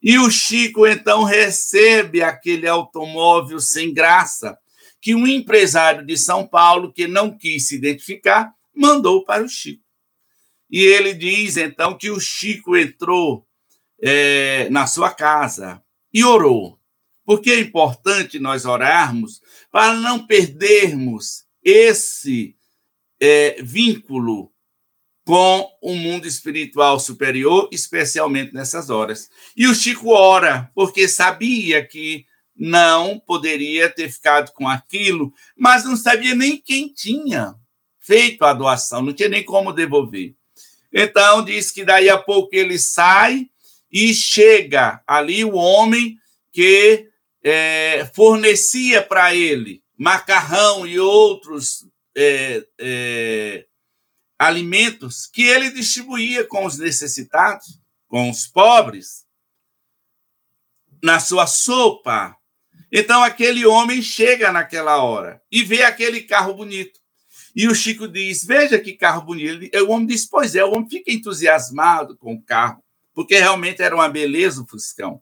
E 0.00 0.16
o 0.16 0.30
Chico 0.30 0.86
então 0.86 1.24
recebe 1.24 2.22
aquele 2.22 2.68
automóvel 2.68 3.58
sem 3.58 3.92
graça 3.92 4.56
que 5.00 5.12
um 5.12 5.26
empresário 5.26 6.06
de 6.06 6.16
São 6.16 6.46
Paulo 6.46 6.92
que 6.92 7.08
não 7.08 7.36
quis 7.36 7.66
se 7.66 7.74
identificar 7.74 8.54
mandou 8.72 9.24
para 9.24 9.42
o 9.42 9.48
Chico. 9.48 9.82
E 10.70 10.78
ele 10.78 11.14
diz 11.14 11.56
então 11.56 11.98
que 11.98 12.08
o 12.08 12.20
Chico 12.20 12.76
entrou 12.76 13.44
é, 14.00 14.70
na 14.70 14.86
sua 14.86 15.10
casa 15.12 15.82
e 16.14 16.22
orou. 16.22 16.78
Porque 17.24 17.50
é 17.50 17.58
importante 17.58 18.38
nós 18.38 18.64
orarmos 18.64 19.40
para 19.68 19.94
não 19.94 20.24
perdermos 20.28 21.44
esse 21.60 22.54
é, 23.18 23.60
vínculo 23.64 24.52
com 25.30 25.70
o 25.80 25.94
mundo 25.94 26.26
espiritual 26.26 26.98
superior, 26.98 27.68
especialmente 27.70 28.52
nessas 28.52 28.90
horas. 28.90 29.30
E 29.56 29.68
o 29.68 29.74
Chico 29.76 30.10
ora, 30.10 30.68
porque 30.74 31.06
sabia 31.06 31.86
que 31.86 32.26
não 32.56 33.16
poderia 33.16 33.88
ter 33.88 34.10
ficado 34.10 34.50
com 34.50 34.66
aquilo, 34.66 35.32
mas 35.56 35.84
não 35.84 35.96
sabia 35.96 36.34
nem 36.34 36.56
quem 36.56 36.88
tinha 36.88 37.54
feito 38.00 38.44
a 38.44 38.52
doação, 38.52 39.02
não 39.02 39.12
tinha 39.12 39.28
nem 39.28 39.44
como 39.44 39.72
devolver. 39.72 40.34
Então, 40.92 41.44
diz 41.44 41.70
que 41.70 41.84
daí 41.84 42.10
a 42.10 42.18
pouco 42.18 42.48
ele 42.52 42.76
sai 42.76 43.46
e 43.88 44.12
chega 44.12 45.00
ali 45.06 45.44
o 45.44 45.54
homem 45.54 46.16
que 46.52 47.06
é, 47.44 48.10
fornecia 48.16 49.00
para 49.00 49.32
ele 49.32 49.80
macarrão 49.96 50.84
e 50.84 50.98
outros 50.98 51.86
é, 52.16 52.64
é, 52.80 53.66
alimentos 54.40 55.26
que 55.26 55.42
ele 55.42 55.70
distribuía 55.70 56.46
com 56.46 56.64
os 56.64 56.78
necessitados, 56.78 57.78
com 58.08 58.30
os 58.30 58.46
pobres, 58.46 59.26
na 61.02 61.20
sua 61.20 61.46
sopa. 61.46 62.34
Então 62.90 63.22
aquele 63.22 63.66
homem 63.66 64.00
chega 64.00 64.50
naquela 64.50 65.02
hora 65.02 65.42
e 65.52 65.62
vê 65.62 65.82
aquele 65.82 66.22
carro 66.22 66.54
bonito. 66.54 66.98
E 67.54 67.68
o 67.68 67.74
Chico 67.74 68.08
diz: 68.08 68.42
Veja 68.42 68.78
que 68.78 68.94
carro 68.94 69.20
bonito. 69.20 69.68
O 69.86 69.90
homem 69.90 70.06
diz: 70.06 70.26
Pois 70.26 70.54
é, 70.54 70.64
o 70.64 70.72
homem 70.72 70.88
fica 70.88 71.12
entusiasmado 71.12 72.16
com 72.16 72.32
o 72.32 72.42
carro, 72.42 72.82
porque 73.12 73.38
realmente 73.38 73.82
era 73.82 73.94
uma 73.94 74.08
beleza 74.08 74.62
o 74.62 74.66
Fuscão. 74.66 75.20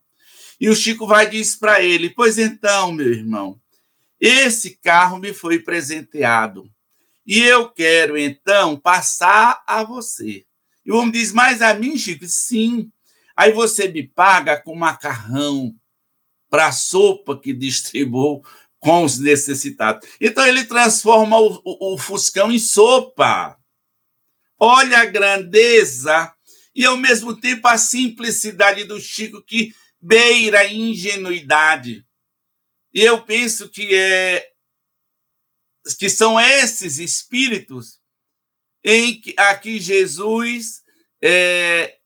E 0.60 0.68
o 0.68 0.76
Chico 0.76 1.08
vai 1.08 1.26
e 1.26 1.30
diz 1.30 1.56
para 1.56 1.82
ele: 1.82 2.08
Pois 2.08 2.38
então, 2.38 2.92
meu 2.92 3.12
irmão, 3.12 3.60
esse 4.20 4.76
carro 4.76 5.18
me 5.18 5.34
foi 5.34 5.58
presenteado 5.58 6.70
e 7.28 7.40
eu 7.40 7.68
quero, 7.68 8.16
então, 8.16 8.74
passar 8.74 9.62
a 9.66 9.84
você. 9.84 10.46
E 10.82 10.90
o 10.90 10.96
homem 10.96 11.10
diz, 11.10 11.30
mas 11.30 11.60
a 11.60 11.74
mim, 11.74 11.98
Chico? 11.98 12.24
Sim. 12.26 12.90
Aí 13.36 13.52
você 13.52 13.86
me 13.86 14.02
paga 14.02 14.58
com 14.58 14.74
macarrão 14.74 15.74
para 16.48 16.68
a 16.68 16.72
sopa 16.72 17.38
que 17.38 17.52
distribuiu 17.52 18.40
com 18.78 19.04
os 19.04 19.18
necessitados. 19.18 20.08
Então 20.18 20.46
ele 20.46 20.64
transforma 20.64 21.38
o, 21.38 21.60
o, 21.62 21.94
o 21.94 21.98
Fuscão 21.98 22.50
em 22.50 22.58
sopa. 22.58 23.58
Olha 24.58 25.00
a 25.00 25.04
grandeza 25.04 26.32
e, 26.74 26.86
ao 26.86 26.96
mesmo 26.96 27.38
tempo, 27.38 27.68
a 27.68 27.76
simplicidade 27.76 28.84
do 28.84 28.98
Chico 28.98 29.44
que 29.44 29.74
beira 30.00 30.60
a 30.60 30.72
ingenuidade. 30.72 32.06
E 32.94 33.02
eu 33.02 33.20
penso 33.20 33.68
que 33.68 33.94
é 33.94 34.48
que 35.94 36.08
são 36.08 36.38
esses 36.38 36.98
espíritos 36.98 37.98
em 38.84 39.20
que, 39.20 39.34
a 39.36 39.54
que 39.54 39.78
Jesus, 39.80 40.82
é, 41.22 41.96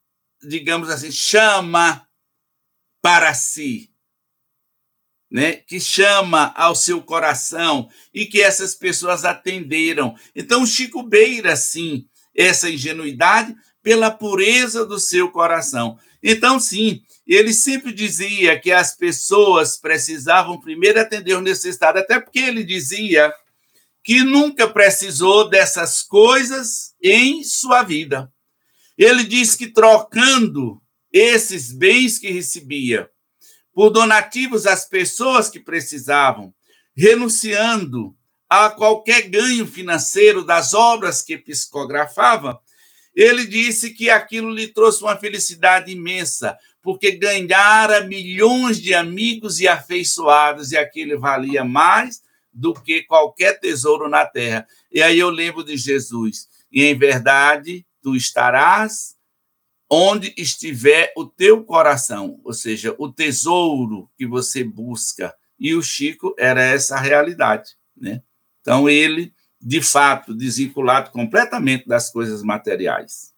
digamos 0.43 0.89
assim, 0.89 1.13
chama 1.13 2.07
para 3.01 3.35
si, 3.35 3.91
né? 5.31 5.55
que 5.55 5.81
chama 5.81 6.53
ao 6.57 6.75
seu 6.75 7.03
coração 7.03 7.89
e 8.13 8.27
que 8.27 8.41
essas 8.41 8.75
pessoas 8.75 9.25
atenderam. 9.25 10.15
Então, 10.35 10.67
Chico 10.67 11.03
beira, 11.03 11.57
sim, 11.57 12.07
essa 12.35 12.71
ingenuidade 12.71 13.55
pela 13.83 14.11
pureza 14.11 14.87
do 14.87 14.99
seu 14.99 15.31
coração. 15.31 15.99
Então, 16.23 16.61
sim, 16.61 17.03
ele 17.27 17.53
sempre 17.53 17.93
dizia 17.93 18.59
que 18.59 18.71
as 18.71 18.97
pessoas 18.97 19.77
precisavam 19.77 20.61
primeiro 20.61 21.01
atender 21.01 21.35
o 21.35 21.41
necessitado, 21.41 21.99
até 21.99 22.21
porque 22.21 22.39
ele 22.39 22.63
dizia 22.63 23.33
que 24.03 24.23
nunca 24.23 24.69
precisou 24.69 25.49
dessas 25.49 26.03
coisas 26.03 26.95
em 27.03 27.45
sua 27.45 27.83
vida. 27.83 28.33
Ele 28.99 29.25
diz 29.25 29.55
que 29.55 29.69
trocando 29.69 30.83
esses 31.13 31.73
bens 31.73 32.19
que 32.19 32.31
recebia 32.31 33.09
por 33.73 33.91
donativos 33.91 34.67
às 34.67 34.87
pessoas 34.87 35.49
que 35.49 35.61
precisavam, 35.61 36.53
renunciando 36.97 38.15
a 38.49 38.69
qualquer 38.69 39.23
ganho 39.23 39.67
financeiro 39.67 40.45
das 40.45 40.75
obras 40.75 41.23
que 41.23 41.39
psicografava, 41.39 42.61
ele 43.15 43.47
disse 43.47 43.91
que 43.91 44.11
aquilo 44.11 44.51
lhe 44.51 44.69
trouxe 44.69 45.03
uma 45.03 45.17
felicidade 45.17 45.91
imensa, 45.91 46.57
porque 46.83 47.13
ganhara 47.13 48.05
milhões 48.05 48.81
de 48.81 48.93
amigos 48.93 49.61
e 49.61 49.69
afeiçoados, 49.69 50.73
e 50.73 50.77
aquilo 50.77 51.19
valia 51.19 51.65
mais 51.65 52.21
do 52.53 52.75
que 52.75 53.03
qualquer 53.03 53.59
tesouro 53.59 54.09
na 54.09 54.27
terra. 54.27 54.67
E 54.91 55.03
aí 55.03 55.19
eu 55.19 55.31
lembro 55.31 55.65
de 55.65 55.77
Jesus. 55.77 56.49
E 56.71 56.85
em 56.85 56.97
verdade, 56.97 57.87
tu 58.03 58.15
estarás 58.15 59.17
onde 59.95 60.33
estiver 60.39 61.13
o 61.15 61.27
teu 61.27 61.63
coração, 61.65 62.41
ou 62.43 62.55
seja, 62.55 62.95
o 62.99 63.13
tesouro 63.13 64.11
que 64.17 64.27
você 64.27 64.65
busca. 64.65 65.35
E 65.59 65.75
o 65.75 65.83
Chico 65.83 66.35
era 66.39 66.63
essa 66.63 66.99
realidade, 66.99 67.77
né? 67.95 68.23
Então 68.63 68.89
ele, 68.89 69.35
de 69.61 69.83
fato, 69.83 70.35
desvinculado 70.35 71.11
completamente 71.11 71.87
das 71.87 72.11
coisas 72.11 72.43
materiais. 72.43 73.32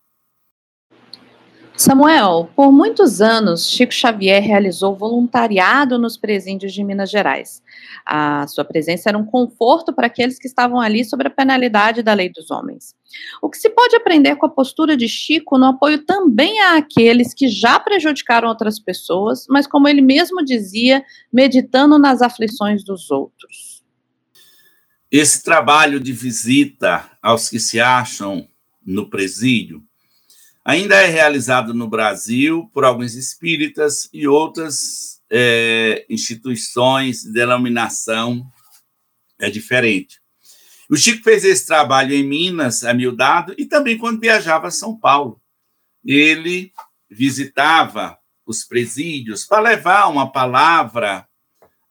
Samuel, 1.76 2.48
por 2.54 2.70
muitos 2.70 3.20
anos, 3.20 3.68
Chico 3.68 3.92
Xavier 3.92 4.40
realizou 4.40 4.94
voluntariado 4.94 5.98
nos 5.98 6.16
presídios 6.16 6.72
de 6.72 6.84
Minas 6.84 7.10
Gerais. 7.10 7.60
A 8.06 8.46
sua 8.46 8.64
presença 8.64 9.08
era 9.08 9.18
um 9.18 9.24
conforto 9.24 9.92
para 9.92 10.06
aqueles 10.06 10.38
que 10.38 10.46
estavam 10.46 10.80
ali 10.80 11.04
sob 11.04 11.26
a 11.26 11.30
penalidade 11.30 12.00
da 12.00 12.14
lei 12.14 12.28
dos 12.28 12.48
homens. 12.52 12.94
O 13.42 13.50
que 13.50 13.58
se 13.58 13.68
pode 13.68 13.96
aprender 13.96 14.36
com 14.36 14.46
a 14.46 14.50
postura 14.50 14.96
de 14.96 15.08
Chico 15.08 15.58
no 15.58 15.66
apoio 15.66 16.04
também 16.04 16.60
àqueles 16.60 17.34
que 17.34 17.48
já 17.48 17.80
prejudicaram 17.80 18.48
outras 18.48 18.78
pessoas, 18.78 19.44
mas, 19.48 19.66
como 19.66 19.88
ele 19.88 20.00
mesmo 20.00 20.44
dizia, 20.44 21.04
meditando 21.32 21.98
nas 21.98 22.22
aflições 22.22 22.84
dos 22.84 23.10
outros. 23.10 23.82
Esse 25.10 25.42
trabalho 25.42 25.98
de 25.98 26.12
visita 26.12 27.10
aos 27.20 27.48
que 27.48 27.58
se 27.58 27.80
acham 27.80 28.46
no 28.86 29.10
presídio 29.10 29.82
ainda 30.64 30.96
é 30.96 31.06
realizado 31.06 31.74
no 31.74 31.86
Brasil 31.86 32.70
por 32.72 32.84
alguns 32.84 33.14
espíritas 33.14 34.08
e 34.12 34.26
outras 34.26 35.20
é, 35.30 36.06
instituições, 36.08 37.22
denominação 37.24 38.46
é 39.38 39.50
diferente. 39.50 40.20
O 40.88 40.96
Chico 40.96 41.22
fez 41.22 41.44
esse 41.44 41.66
trabalho 41.66 42.14
em 42.14 42.22
Minas, 42.22 42.84
amildado, 42.84 43.54
e 43.58 43.66
também 43.66 43.98
quando 43.98 44.20
viajava 44.20 44.68
a 44.68 44.70
São 44.70 44.98
Paulo. 44.98 45.40
Ele 46.04 46.72
visitava 47.10 48.18
os 48.46 48.64
presídios 48.64 49.46
para 49.46 49.62
levar 49.62 50.08
uma 50.08 50.30
palavra 50.30 51.26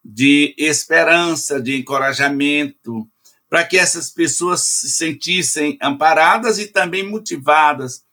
de 0.04 0.54
esperança, 0.58 1.62
de 1.62 1.76
encorajamento, 1.78 3.08
para 3.50 3.64
que 3.64 3.78
essas 3.78 4.10
pessoas 4.12 4.62
se 4.62 4.90
sentissem 4.90 5.78
amparadas 5.82 6.60
e 6.60 6.68
também 6.68 7.08
motivadas 7.08 8.04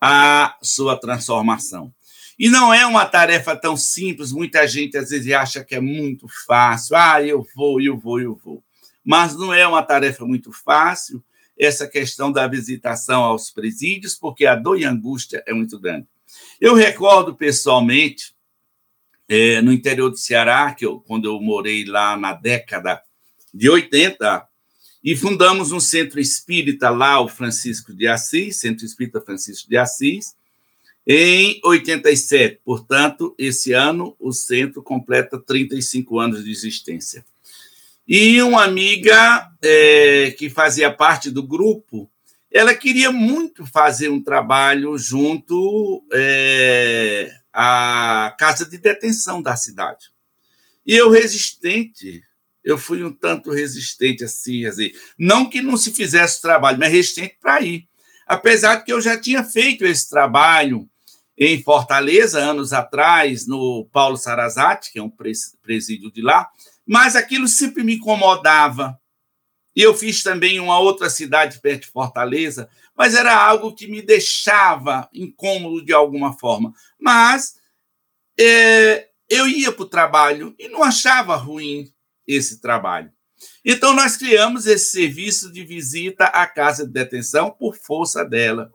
à 0.00 0.56
sua 0.62 0.98
transformação. 0.98 1.92
E 2.38 2.50
não 2.50 2.72
é 2.72 2.84
uma 2.84 3.06
tarefa 3.06 3.56
tão 3.56 3.76
simples, 3.76 4.30
muita 4.30 4.66
gente 4.68 4.96
às 4.98 5.08
vezes 5.08 5.32
acha 5.32 5.64
que 5.64 5.74
é 5.74 5.80
muito 5.80 6.26
fácil. 6.46 6.96
Ah, 6.96 7.22
eu 7.22 7.46
vou, 7.54 7.80
eu 7.80 7.96
vou, 7.96 8.20
eu 8.20 8.34
vou. 8.34 8.62
Mas 9.04 9.34
não 9.34 9.54
é 9.54 9.66
uma 9.66 9.82
tarefa 9.82 10.24
muito 10.26 10.52
fácil 10.52 11.22
essa 11.58 11.88
questão 11.88 12.30
da 12.30 12.46
visitação 12.46 13.22
aos 13.22 13.50
presídios, 13.50 14.14
porque 14.14 14.44
a 14.44 14.54
dor 14.54 14.78
e 14.78 14.84
a 14.84 14.90
angústia 14.90 15.42
é 15.46 15.54
muito 15.54 15.78
grande. 15.78 16.06
Eu 16.60 16.74
recordo 16.74 17.34
pessoalmente, 17.34 18.34
é, 19.28 19.62
no 19.62 19.72
interior 19.72 20.10
do 20.10 20.18
Ceará, 20.18 20.74
que 20.74 20.84
eu, 20.84 21.00
quando 21.00 21.24
eu 21.24 21.40
morei 21.40 21.84
lá 21.84 22.16
na 22.16 22.32
década 22.32 23.02
de 23.52 23.70
80, 23.70 24.46
e 25.06 25.14
fundamos 25.14 25.70
um 25.70 25.78
centro 25.78 26.18
espírita 26.18 26.90
lá, 26.90 27.20
o 27.20 27.28
Francisco 27.28 27.94
de 27.94 28.08
Assis, 28.08 28.56
Centro 28.56 28.84
Espírita 28.84 29.20
Francisco 29.20 29.68
de 29.68 29.76
Assis, 29.76 30.34
em 31.06 31.60
87. 31.62 32.58
Portanto, 32.64 33.32
esse 33.38 33.72
ano 33.72 34.16
o 34.18 34.32
centro 34.32 34.82
completa 34.82 35.38
35 35.38 36.18
anos 36.18 36.44
de 36.44 36.50
existência. 36.50 37.24
E 38.08 38.42
uma 38.42 38.64
amiga 38.64 39.48
é, 39.62 40.34
que 40.36 40.50
fazia 40.50 40.90
parte 40.92 41.30
do 41.30 41.44
grupo, 41.44 42.10
ela 42.50 42.74
queria 42.74 43.12
muito 43.12 43.64
fazer 43.64 44.08
um 44.08 44.20
trabalho 44.20 44.98
junto 44.98 46.04
é, 46.12 47.32
à 47.52 48.34
casa 48.36 48.66
de 48.68 48.76
detenção 48.76 49.40
da 49.40 49.54
cidade. 49.54 50.06
E 50.84 50.96
eu 50.96 51.10
resistente, 51.10 52.24
eu 52.66 52.76
fui 52.76 53.04
um 53.04 53.12
tanto 53.12 53.52
resistente 53.52 54.24
assim, 54.24 54.66
assim 54.66 54.90
não 55.16 55.48
que 55.48 55.62
não 55.62 55.76
se 55.76 55.92
fizesse 55.92 56.42
trabalho, 56.42 56.76
mas 56.76 56.90
resistente 56.90 57.38
para 57.40 57.60
ir. 57.60 57.88
Apesar 58.26 58.74
de 58.74 58.84
que 58.84 58.92
eu 58.92 59.00
já 59.00 59.16
tinha 59.16 59.44
feito 59.44 59.84
esse 59.86 60.10
trabalho 60.10 60.88
em 61.38 61.62
Fortaleza, 61.62 62.40
anos 62.40 62.72
atrás, 62.72 63.46
no 63.46 63.88
Paulo 63.92 64.16
Sarazate, 64.16 64.90
que 64.90 64.98
é 64.98 65.02
um 65.02 65.12
presídio 65.62 66.10
de 66.10 66.20
lá, 66.20 66.50
mas 66.84 67.14
aquilo 67.14 67.46
sempre 67.46 67.84
me 67.84 67.94
incomodava. 67.94 68.98
E 69.74 69.80
eu 69.80 69.94
fiz 69.94 70.24
também 70.24 70.58
uma 70.58 70.80
outra 70.80 71.08
cidade 71.08 71.60
perto 71.60 71.82
de 71.82 71.92
Fortaleza, 71.92 72.68
mas 72.96 73.14
era 73.14 73.36
algo 73.36 73.76
que 73.76 73.86
me 73.86 74.02
deixava 74.02 75.08
incômodo 75.14 75.84
de 75.84 75.92
alguma 75.92 76.36
forma. 76.36 76.74
Mas 76.98 77.54
é, 78.40 79.06
eu 79.28 79.46
ia 79.46 79.70
para 79.70 79.82
o 79.84 79.88
trabalho 79.88 80.52
e 80.58 80.66
não 80.66 80.82
achava 80.82 81.36
ruim 81.36 81.92
esse 82.26 82.60
trabalho. 82.60 83.10
Então, 83.64 83.94
nós 83.94 84.16
criamos 84.16 84.66
esse 84.66 84.92
serviço 84.92 85.52
de 85.52 85.64
visita 85.64 86.24
à 86.24 86.46
casa 86.46 86.86
de 86.86 86.92
detenção 86.92 87.50
por 87.50 87.76
força 87.76 88.24
dela 88.24 88.70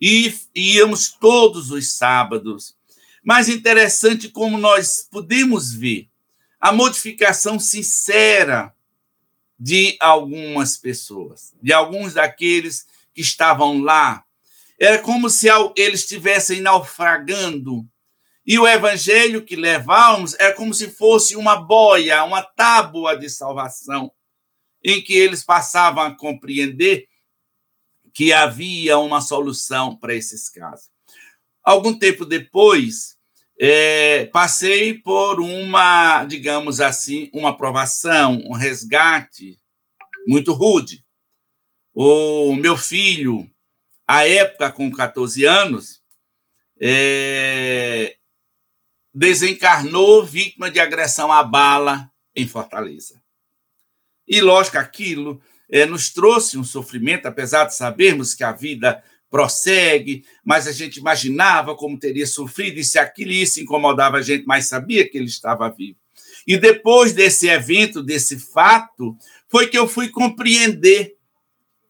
e 0.00 0.34
íamos 0.54 1.10
todos 1.10 1.70
os 1.70 1.92
sábados. 1.94 2.76
Mas 3.24 3.48
interessante 3.48 4.28
como 4.28 4.58
nós 4.58 5.06
podemos 5.10 5.72
ver 5.72 6.08
a 6.60 6.72
modificação 6.72 7.58
sincera 7.58 8.74
de 9.58 9.96
algumas 10.00 10.76
pessoas, 10.76 11.52
de 11.62 11.72
alguns 11.72 12.14
daqueles 12.14 12.86
que 13.14 13.20
estavam 13.20 13.80
lá. 13.80 14.24
Era 14.78 14.98
como 14.98 15.30
se 15.30 15.46
eles 15.76 16.00
estivessem 16.00 16.60
naufragando. 16.60 17.86
E 18.44 18.58
o 18.58 18.66
evangelho 18.66 19.44
que 19.44 19.54
levávamos 19.54 20.34
era 20.34 20.54
como 20.54 20.74
se 20.74 20.88
fosse 20.88 21.36
uma 21.36 21.56
boia, 21.56 22.24
uma 22.24 22.42
tábua 22.42 23.16
de 23.16 23.30
salvação, 23.30 24.12
em 24.84 25.00
que 25.00 25.14
eles 25.14 25.44
passavam 25.44 26.02
a 26.02 26.16
compreender 26.16 27.06
que 28.12 28.32
havia 28.32 28.98
uma 28.98 29.20
solução 29.20 29.96
para 29.96 30.14
esses 30.14 30.48
casos. 30.48 30.90
Algum 31.62 31.96
tempo 31.96 32.26
depois, 32.26 33.16
é, 33.58 34.26
passei 34.26 34.94
por 34.94 35.40
uma, 35.40 36.24
digamos 36.24 36.80
assim, 36.80 37.30
uma 37.32 37.50
aprovação, 37.50 38.42
um 38.44 38.54
resgate 38.54 39.58
muito 40.26 40.52
rude. 40.52 41.04
O 41.94 42.54
meu 42.56 42.76
filho, 42.76 43.48
à 44.06 44.26
época 44.26 44.72
com 44.72 44.90
14 44.90 45.44
anos, 45.44 46.02
é, 46.80 48.16
desencarnou 49.14 50.24
vítima 50.24 50.70
de 50.70 50.80
agressão 50.80 51.32
à 51.32 51.42
bala 51.42 52.10
em 52.34 52.46
Fortaleza. 52.46 53.20
E, 54.26 54.40
lógico, 54.40 54.78
aquilo 54.78 55.40
é, 55.70 55.84
nos 55.84 56.10
trouxe 56.10 56.56
um 56.56 56.64
sofrimento, 56.64 57.26
apesar 57.26 57.64
de 57.64 57.74
sabermos 57.74 58.34
que 58.34 58.44
a 58.44 58.52
vida 58.52 59.02
prossegue, 59.30 60.24
mas 60.44 60.66
a 60.66 60.72
gente 60.72 60.98
imaginava 60.98 61.74
como 61.74 61.98
teria 61.98 62.26
sofrido 62.26 62.78
e 62.78 62.84
se 62.84 62.98
aquilo 62.98 63.32
isso 63.32 63.60
incomodava 63.60 64.18
a 64.18 64.22
gente, 64.22 64.44
mas 64.46 64.66
sabia 64.66 65.08
que 65.08 65.16
ele 65.16 65.26
estava 65.26 65.70
vivo. 65.70 65.98
E 66.46 66.58
depois 66.58 67.12
desse 67.12 67.48
evento, 67.48 68.02
desse 68.02 68.38
fato, 68.38 69.16
foi 69.48 69.68
que 69.68 69.78
eu 69.78 69.88
fui 69.88 70.08
compreender 70.08 71.16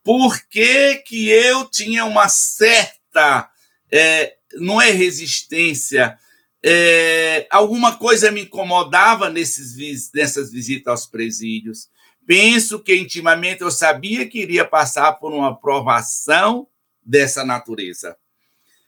por 0.05 0.41
que, 0.49 0.97
que 0.97 1.29
eu 1.29 1.65
tinha 1.69 2.05
uma 2.05 2.29
certa, 2.29 3.51
é, 3.91 4.35
não 4.55 4.81
é 4.81 4.91
resistência, 4.91 6.17
é, 6.65 7.47
alguma 7.51 7.97
coisa 7.97 8.31
me 8.31 8.43
incomodava 8.43 9.29
nesses, 9.29 10.11
nessas 10.13 10.53
visitas 10.53 10.87
aos 10.87 11.07
presídios. 11.07 11.89
Penso 12.25 12.79
que 12.79 12.95
intimamente 12.95 13.63
eu 13.63 13.71
sabia 13.71 14.29
que 14.29 14.39
iria 14.39 14.65
passar 14.65 15.15
por 15.15 15.33
uma 15.33 15.59
provação 15.59 16.69
dessa 17.05 17.45
natureza. 17.45 18.17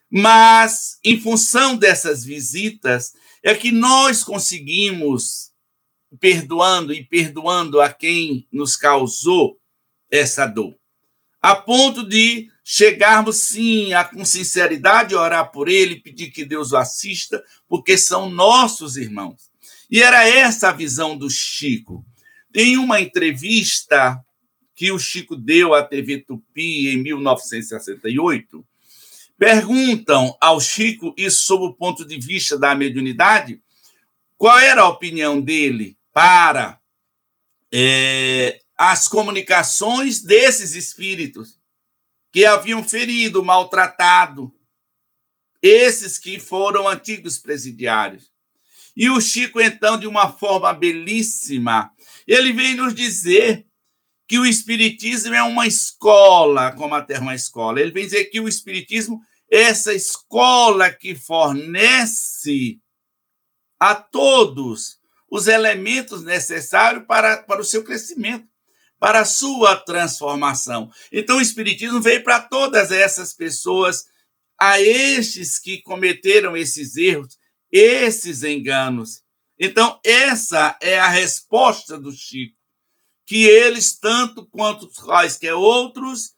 Mas, 0.09 0.99
em 1.03 1.18
função 1.18 1.77
dessas 1.77 2.25
visitas, 2.25 3.14
é 3.43 3.53
que 3.55 3.72
nós 3.72 4.22
conseguimos, 4.22 5.51
perdoando 6.20 6.95
e 6.95 7.03
perdoando 7.03 7.81
a 7.81 7.93
quem 7.93 8.47
nos 8.53 8.77
causou 8.77 9.59
essa 10.09 10.47
dor, 10.47 10.77
a 11.43 11.57
ponto 11.57 12.09
de 12.09 12.49
chegarmos, 12.65 13.37
sim, 13.37 13.93
a, 13.93 14.03
com 14.03 14.25
sinceridade, 14.25 15.15
orar 15.15 15.53
por 15.53 15.69
ele, 15.69 16.01
pedir 16.01 16.31
que 16.31 16.47
Deus 16.47 16.73
o 16.73 16.79
assista, 16.79 17.45
porque 17.69 17.99
são 17.99 18.31
nossos 18.31 18.97
irmãos. 18.97 19.51
E 19.91 20.03
era 20.03 20.27
essa 20.27 20.71
a 20.71 20.73
visão 20.73 21.17
do 21.17 21.29
Chico. 21.29 22.05
Em 22.55 22.79
uma 22.79 23.01
entrevista 23.01 24.19
que 24.75 24.91
o 24.91 24.99
Chico 24.99 25.37
deu 25.37 25.75
à 25.75 25.83
TV 25.83 26.19
Tupi 26.19 26.89
em 26.89 26.97
1968, 27.03 28.67
perguntam 29.37 30.35
ao 30.41 30.59
Chico 30.59 31.15
isso 31.19 31.45
sob 31.45 31.67
o 31.67 31.75
ponto 31.75 32.05
de 32.05 32.19
vista 32.19 32.59
da 32.59 32.75
mediunidade, 32.75 33.61
qual 34.39 34.59
era 34.59 34.83
a 34.83 34.89
opinião 34.89 35.41
dele 35.41 35.99
para 36.12 36.79
é, 37.71 38.61
as 38.77 39.07
comunicações 39.07 40.23
desses 40.23 40.75
espíritos 40.75 41.59
que 42.35 42.45
haviam 42.45 42.82
ferido, 42.82 43.45
maltratado, 43.45 44.53
esses 45.62 46.18
que 46.18 46.41
foram 46.41 46.89
antigos 46.89 47.39
presidiários. 47.39 48.28
E 48.97 49.09
o 49.09 49.20
Chico, 49.20 49.61
então, 49.61 49.97
de 49.97 50.09
uma 50.09 50.32
forma 50.32 50.72
belíssima, 50.72 51.93
ele 52.26 52.53
vem 52.53 52.74
nos 52.74 52.93
dizer 52.93 53.64
que 54.26 54.37
o 54.37 54.45
Espiritismo 54.45 55.32
é 55.32 55.45
uma 55.45 55.64
escola, 55.64 56.72
como 56.72 56.97
a 56.97 57.03
terra 57.03 57.20
uma 57.20 57.37
escola. 57.37 57.80
Ele 57.80 57.93
vem 57.93 58.05
dizer 58.05 58.24
que 58.24 58.41
o 58.41 58.49
Espiritismo 58.49 59.22
é 59.49 59.61
essa 59.62 59.95
escola 59.95 60.91
que 60.91 61.14
fornece 61.14 62.80
a 63.78 63.95
todos 63.95 64.99
os 65.30 65.47
elementos 65.47 66.24
necessários 66.24 67.05
para, 67.07 67.45
para 67.45 67.61
o 67.61 67.64
seu 67.64 67.85
crescimento, 67.85 68.49
para 69.05 69.21
a 69.21 69.25
sua 69.27 69.77
transformação. 69.77 70.91
Então, 71.13 71.37
o 71.37 71.41
Espiritismo 71.43 72.01
veio 72.01 72.25
para 72.25 72.41
todas 72.41 72.91
essas 72.91 73.35
pessoas, 73.35 74.07
a 74.59 74.81
estes 74.81 75.59
que 75.59 75.83
cometeram 75.83 76.57
esses 76.57 76.97
erros, 76.97 77.37
esses 77.71 78.43
enganos. 78.43 79.21
Então, 79.61 80.01
essa 80.03 80.79
é 80.81 80.99
a 80.99 81.09
resposta 81.09 82.01
do 82.01 82.11
Chico, 82.13 82.57
que 83.27 83.43
eles, 83.43 83.99
tanto 83.99 84.47
quanto 84.47 84.89
quaisquer 84.89 85.53
outros, 85.53 86.31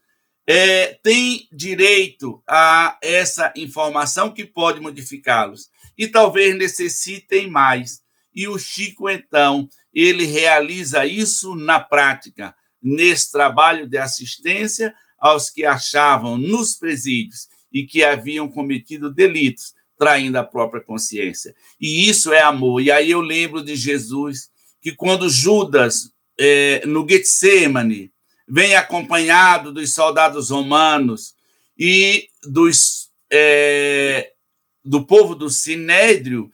é, 0.44 0.94
têm 1.04 1.46
direito 1.52 2.42
a 2.48 2.98
essa 3.00 3.52
informação 3.56 4.34
que 4.34 4.44
pode 4.44 4.80
modificá-los. 4.80 5.70
E 5.96 6.08
talvez 6.08 6.56
necessitem 6.56 7.48
mais. 7.48 8.00
e 8.34 8.48
o 8.48 8.58
Chico, 8.58 9.08
então, 9.08 9.68
ele 9.96 10.26
realiza 10.26 11.06
isso 11.06 11.54
na 11.54 11.80
prática, 11.80 12.54
nesse 12.82 13.32
trabalho 13.32 13.88
de 13.88 13.96
assistência 13.96 14.94
aos 15.18 15.48
que 15.48 15.64
achavam 15.64 16.36
nos 16.36 16.74
presídios 16.74 17.48
e 17.72 17.86
que 17.86 18.04
haviam 18.04 18.46
cometido 18.46 19.10
delitos, 19.10 19.74
traindo 19.98 20.38
a 20.38 20.44
própria 20.44 20.82
consciência. 20.82 21.54
E 21.80 22.06
isso 22.10 22.30
é 22.30 22.42
amor. 22.42 22.82
E 22.82 22.90
aí 22.90 23.10
eu 23.10 23.22
lembro 23.22 23.64
de 23.64 23.74
Jesus, 23.74 24.50
que 24.82 24.92
quando 24.92 25.30
Judas, 25.30 26.10
é, 26.38 26.84
no 26.84 27.08
Getsemane, 27.08 28.12
vem 28.46 28.76
acompanhado 28.76 29.72
dos 29.72 29.94
soldados 29.94 30.50
romanos 30.50 31.34
e 31.78 32.28
dos, 32.44 33.08
é, 33.32 34.32
do 34.84 35.06
povo 35.06 35.34
do 35.34 35.48
Sinédrio, 35.48 36.50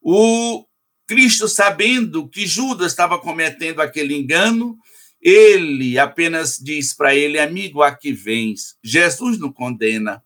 o 0.00 0.64
Cristo, 1.06 1.48
sabendo 1.48 2.28
que 2.28 2.46
Judas 2.46 2.92
estava 2.92 3.18
cometendo 3.18 3.80
aquele 3.80 4.14
engano, 4.14 4.76
ele 5.20 5.98
apenas 5.98 6.58
diz 6.58 6.92
para 6.92 7.14
ele, 7.14 7.38
amigo, 7.38 7.82
aqui 7.82 8.12
vens. 8.12 8.76
Jesus 8.82 9.38
não 9.38 9.52
condena. 9.52 10.22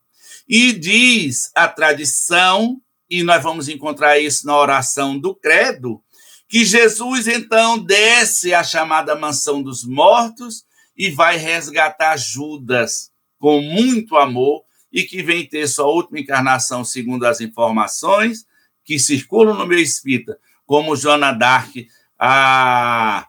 E 0.49 0.72
diz 0.72 1.51
a 1.55 1.68
tradição, 1.68 2.81
e 3.09 3.22
nós 3.22 3.43
vamos 3.43 3.68
encontrar 3.68 4.18
isso 4.18 4.47
na 4.47 4.57
oração 4.57 5.18
do 5.18 5.35
Credo, 5.35 6.03
que 6.49 6.64
Jesus 6.64 7.28
então 7.28 7.78
desce 7.78 8.53
à 8.53 8.64
chamada 8.64 9.14
mansão 9.14 9.62
dos 9.62 9.85
mortos 9.85 10.64
e 10.97 11.11
vai 11.11 11.37
resgatar 11.37 12.16
Judas 12.16 13.11
com 13.39 13.61
muito 13.61 14.16
amor 14.16 14.62
e 14.93 15.05
que 15.05 15.22
vem 15.22 15.47
ter 15.47 15.68
sua 15.68 15.87
última 15.87 16.18
encarnação, 16.18 16.85
segundo 16.85 17.24
as 17.24 17.41
informações 17.41 18.45
que 18.85 18.99
circulam 18.99 19.57
no 19.57 19.66
meu 19.66 19.78
espírito, 19.78 20.35
como 20.70 20.94
Joana 20.94 21.32
Dark, 21.32 21.74
a, 22.16 23.26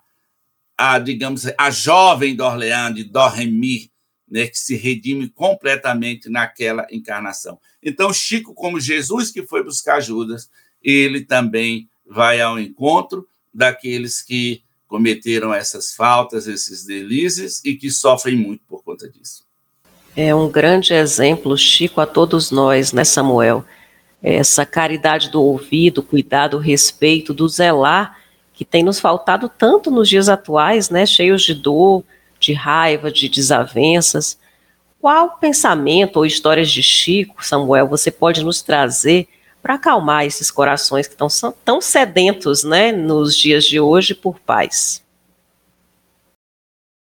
a 0.78 1.00
digamos, 1.00 1.48
a 1.58 1.72
jovem 1.72 2.36
de 2.36 2.42
Orleans, 2.44 2.94
de 2.94 3.04
Doremi, 3.04 3.92
né, 4.30 4.46
que 4.46 4.60
se 4.60 4.76
redime 4.76 5.28
completamente 5.28 6.30
naquela 6.30 6.86
encarnação. 6.92 7.60
Então, 7.82 8.14
Chico, 8.14 8.54
como 8.54 8.80
Jesus 8.80 9.32
que 9.32 9.42
foi 9.42 9.64
buscar 9.64 10.02
Judas, 10.02 10.52
ele 10.84 11.22
também 11.22 11.90
vai 12.06 12.40
ao 12.40 12.60
encontro 12.60 13.28
daqueles 13.52 14.22
que 14.22 14.62
cometeram 14.88 15.52
essas 15.52 15.96
faltas, 15.96 16.46
esses 16.46 16.86
delícias 16.86 17.60
e 17.66 17.74
que 17.74 17.90
sofrem 17.90 18.36
muito 18.36 18.64
por 18.68 18.84
conta 18.84 19.10
disso. 19.10 19.46
É 20.16 20.36
um 20.36 20.48
grande 20.48 20.94
exemplo, 20.94 21.58
Chico, 21.58 22.02
a 22.02 22.06
todos 22.06 22.52
nós, 22.52 22.94
né, 22.94 23.04
Samuel? 23.04 23.66
Essa 24.22 24.66
caridade 24.66 25.30
do 25.30 25.42
ouvido, 25.42 26.04
cuidado, 26.04 26.58
respeito, 26.58 27.34
do 27.34 27.48
zelar, 27.50 28.20
que 28.54 28.64
tem 28.64 28.84
nos 28.84 29.00
faltado 29.00 29.50
tanto 29.50 29.90
nos 29.90 30.08
dias 30.08 30.30
atuais, 30.30 30.90
né, 30.90 31.06
cheios 31.06 31.42
de 31.42 31.56
dor, 31.56 32.04
de 32.40 32.54
raiva, 32.54 33.12
de 33.12 33.28
desavenças. 33.28 34.38
Qual 35.00 35.38
pensamento 35.38 36.18
ou 36.18 36.26
histórias 36.26 36.70
de 36.70 36.84
Chico, 36.84 37.44
Samuel, 37.44 37.88
você 37.88 38.12
pode 38.12 38.44
nos 38.44 38.62
trazer 38.62 39.28
para 39.62 39.76
acalmar 39.76 40.26
esses 40.26 40.52
corações 40.52 41.08
que 41.08 41.14
estão 41.14 41.54
tão 41.66 41.82
sedentos 41.82 42.64
né, 42.64 42.92
nos 42.92 43.36
dias 43.36 43.64
de 43.64 43.80
hoje 43.80 44.14
por 44.14 44.40
paz? 44.40 45.04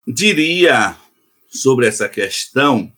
Diria 0.07 0.95
sobre 1.49 1.87
essa 1.87 2.07
questão 2.07 2.91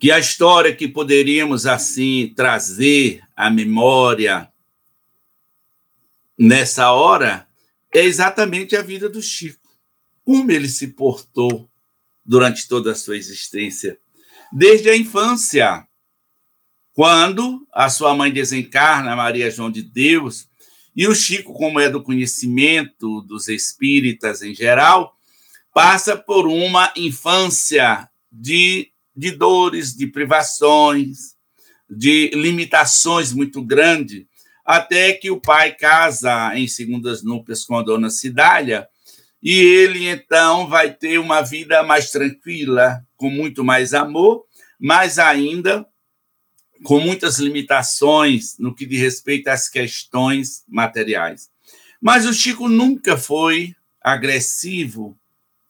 que 0.00 0.10
a 0.10 0.18
história 0.18 0.74
que 0.74 0.88
poderíamos 0.88 1.66
assim 1.66 2.32
trazer 2.34 3.20
à 3.36 3.50
memória 3.50 4.50
nessa 6.38 6.90
hora 6.90 7.46
é 7.92 8.00
exatamente 8.00 8.74
a 8.74 8.80
vida 8.80 9.10
do 9.10 9.20
Chico. 9.20 9.68
Como 10.24 10.50
ele 10.50 10.68
se 10.68 10.88
portou 10.88 11.70
durante 12.24 12.66
toda 12.66 12.92
a 12.92 12.94
sua 12.94 13.18
existência, 13.18 13.98
desde 14.50 14.88
a 14.88 14.96
infância, 14.96 15.86
quando 16.94 17.66
a 17.70 17.90
sua 17.90 18.14
mãe 18.14 18.32
desencarna, 18.32 19.14
Maria 19.14 19.50
João 19.50 19.70
de 19.70 19.82
Deus, 19.82 20.48
e 20.96 21.06
o 21.06 21.14
Chico, 21.14 21.52
como 21.52 21.78
é 21.78 21.90
do 21.90 22.02
conhecimento 22.02 23.20
dos 23.20 23.48
espíritas 23.48 24.40
em 24.40 24.54
geral, 24.54 25.14
passa 25.74 26.16
por 26.16 26.46
uma 26.46 26.90
infância 26.96 28.08
de, 28.32 28.89
de 29.20 29.32
dores, 29.32 29.94
de 29.94 30.06
privações, 30.06 31.36
de 31.88 32.30
limitações 32.32 33.34
muito 33.34 33.62
grande, 33.62 34.26
até 34.64 35.12
que 35.12 35.30
o 35.30 35.38
pai 35.38 35.72
casa 35.72 36.56
em 36.56 36.66
segundas 36.66 37.22
núpcias 37.22 37.66
com 37.66 37.76
a 37.76 37.82
dona 37.82 38.08
Cidália, 38.08 38.88
e 39.42 39.52
ele 39.52 40.08
então 40.08 40.66
vai 40.66 40.90
ter 40.90 41.18
uma 41.18 41.42
vida 41.42 41.82
mais 41.82 42.10
tranquila, 42.10 43.04
com 43.14 43.28
muito 43.28 43.62
mais 43.62 43.92
amor, 43.92 44.46
mas 44.78 45.18
ainda 45.18 45.86
com 46.82 46.98
muitas 46.98 47.38
limitações 47.38 48.56
no 48.58 48.74
que 48.74 48.86
diz 48.86 49.00
respeito 49.00 49.48
às 49.48 49.68
questões 49.68 50.64
materiais. 50.66 51.50
Mas 52.00 52.24
o 52.24 52.32
Chico 52.32 52.70
nunca 52.70 53.18
foi 53.18 53.74
agressivo 54.00 55.14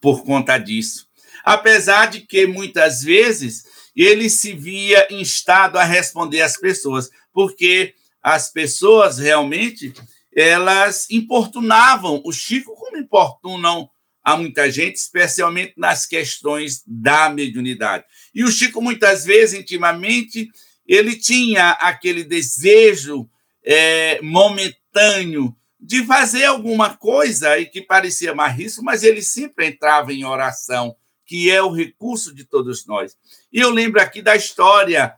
por 0.00 0.22
conta 0.22 0.56
disso. 0.56 1.09
Apesar 1.44 2.06
de 2.06 2.20
que 2.20 2.46
muitas 2.46 3.02
vezes 3.02 3.64
ele 3.94 4.30
se 4.30 4.52
via 4.52 5.06
instado 5.10 5.78
a 5.78 5.84
responder 5.84 6.42
às 6.42 6.56
pessoas, 6.56 7.10
porque 7.32 7.94
as 8.22 8.50
pessoas 8.52 9.18
realmente 9.18 9.92
elas 10.34 11.10
importunavam 11.10 12.22
o 12.24 12.32
Chico 12.32 12.74
como 12.76 12.96
importunam 12.96 13.90
a 14.22 14.36
muita 14.36 14.70
gente, 14.70 14.96
especialmente 14.96 15.74
nas 15.76 16.06
questões 16.06 16.82
da 16.86 17.30
mediunidade. 17.30 18.04
E 18.34 18.44
o 18.44 18.50
Chico, 18.50 18.80
muitas 18.80 19.24
vezes, 19.24 19.58
intimamente, 19.58 20.48
ele 20.86 21.16
tinha 21.16 21.70
aquele 21.70 22.22
desejo 22.22 23.28
é, 23.64 24.20
momentâneo 24.22 25.54
de 25.80 26.04
fazer 26.04 26.44
alguma 26.44 26.96
coisa 26.96 27.58
e 27.58 27.66
que 27.66 27.80
parecia 27.80 28.34
mais 28.34 28.54
risco, 28.54 28.84
mas 28.84 29.02
ele 29.02 29.22
sempre 29.22 29.66
entrava 29.66 30.12
em 30.12 30.24
oração, 30.24 30.94
que 31.30 31.48
é 31.48 31.62
o 31.62 31.70
recurso 31.70 32.34
de 32.34 32.44
todos 32.44 32.84
nós. 32.86 33.16
E 33.52 33.60
eu 33.60 33.70
lembro 33.70 34.00
aqui 34.02 34.20
da 34.20 34.34
história 34.34 35.14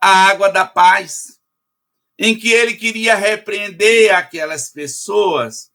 A 0.00 0.26
Água 0.26 0.48
da 0.48 0.66
Paz 0.66 1.38
em 2.18 2.36
que 2.36 2.50
ele 2.50 2.74
queria 2.74 3.14
repreender 3.14 4.12
aquelas 4.12 4.72
pessoas. 4.72 5.70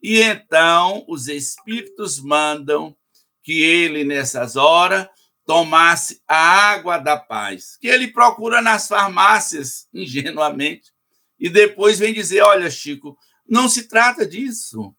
E 0.00 0.22
então 0.22 1.04
os 1.08 1.26
espíritos 1.26 2.20
mandam 2.20 2.96
que 3.42 3.64
ele, 3.64 4.04
nessas 4.04 4.54
horas, 4.54 5.08
tomasse 5.44 6.22
a 6.28 6.36
água 6.36 6.98
da 6.98 7.16
paz, 7.16 7.76
que 7.80 7.88
ele 7.88 8.12
procura 8.12 8.62
nas 8.62 8.86
farmácias, 8.86 9.88
ingenuamente, 9.92 10.92
e 11.36 11.50
depois 11.50 11.98
vem 11.98 12.14
dizer: 12.14 12.42
Olha, 12.42 12.70
Chico, 12.70 13.18
não 13.44 13.68
se 13.68 13.88
trata 13.88 14.24
disso. 14.24 14.94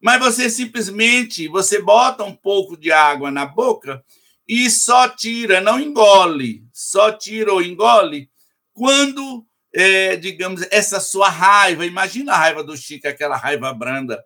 Mas 0.00 0.20
você 0.20 0.48
simplesmente 0.48 1.48
você 1.48 1.82
bota 1.82 2.24
um 2.24 2.34
pouco 2.34 2.76
de 2.76 2.92
água 2.92 3.30
na 3.30 3.46
boca 3.46 4.04
e 4.46 4.70
só 4.70 5.08
tira, 5.08 5.60
não 5.60 5.78
engole, 5.80 6.64
só 6.72 7.12
tira 7.12 7.52
ou 7.52 7.62
engole 7.62 8.30
quando 8.72 9.44
é, 9.74 10.16
digamos, 10.16 10.62
essa 10.70 11.00
sua 11.00 11.28
raiva, 11.28 11.84
imagina 11.84 12.32
a 12.32 12.36
raiva 12.36 12.64
do 12.64 12.76
Chico, 12.76 13.06
aquela 13.06 13.36
raiva 13.36 13.72
branda, 13.72 14.24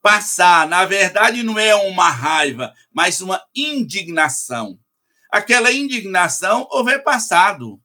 passar. 0.00 0.68
Na 0.68 0.84
verdade, 0.84 1.42
não 1.42 1.58
é 1.58 1.74
uma 1.74 2.08
raiva, 2.08 2.72
mas 2.92 3.20
uma 3.20 3.42
indignação. 3.54 4.78
Aquela 5.30 5.72
indignação 5.72 6.66
houver 6.70 7.02
passado. 7.02 7.80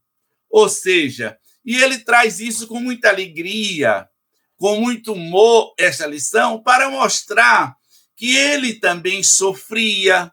Ou 0.50 0.70
seja, 0.70 1.38
e 1.66 1.76
ele 1.76 2.00
traz 2.00 2.40
isso 2.40 2.68
com 2.68 2.80
muita 2.80 3.10
alegria, 3.10 4.08
com 4.58 4.80
muito 4.80 5.14
humor, 5.14 5.74
essa 5.78 6.06
lição, 6.06 6.62
para 6.62 6.90
mostrar 6.90 7.76
que 8.16 8.36
ele 8.36 8.80
também 8.80 9.22
sofria 9.22 10.32